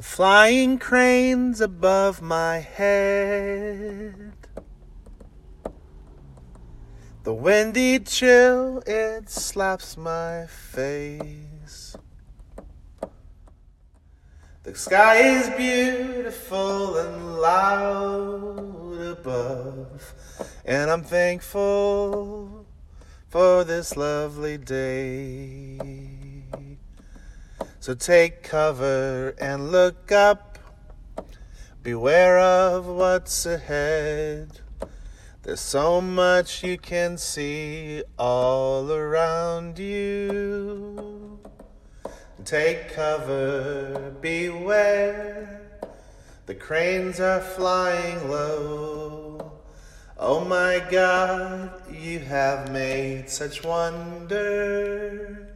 Flying 0.00 0.80
cranes 0.80 1.60
above 1.60 2.22
my 2.22 2.58
head. 2.58 4.32
The 7.22 7.34
windy 7.34 8.00
chill, 8.00 8.82
it 8.84 9.30
slaps 9.30 9.96
my 9.96 10.46
face. 10.46 11.53
The 14.64 14.74
sky 14.74 15.16
is 15.16 15.50
beautiful 15.50 16.96
and 16.96 17.36
loud 17.36 18.98
above, 18.98 20.14
and 20.64 20.90
I'm 20.90 21.02
thankful 21.02 22.64
for 23.28 23.64
this 23.64 23.94
lovely 23.94 24.56
day. 24.56 25.78
So 27.78 27.92
take 27.92 28.42
cover 28.42 29.34
and 29.38 29.70
look 29.70 30.10
up. 30.10 30.58
Beware 31.82 32.38
of 32.38 32.86
what's 32.86 33.44
ahead. 33.44 34.60
There's 35.42 35.60
so 35.60 36.00
much 36.00 36.64
you 36.64 36.78
can 36.78 37.18
see 37.18 38.02
all 38.18 38.90
around 38.90 39.78
you. 39.78 41.23
Take 42.44 42.92
cover, 42.92 44.14
beware. 44.20 45.62
The 46.44 46.54
cranes 46.54 47.18
are 47.18 47.40
flying 47.40 48.28
low. 48.28 49.52
Oh 50.18 50.44
my 50.44 50.84
God, 50.90 51.70
you 51.90 52.18
have 52.18 52.70
made 52.70 53.30
such 53.30 53.64
wonder. 53.64 55.53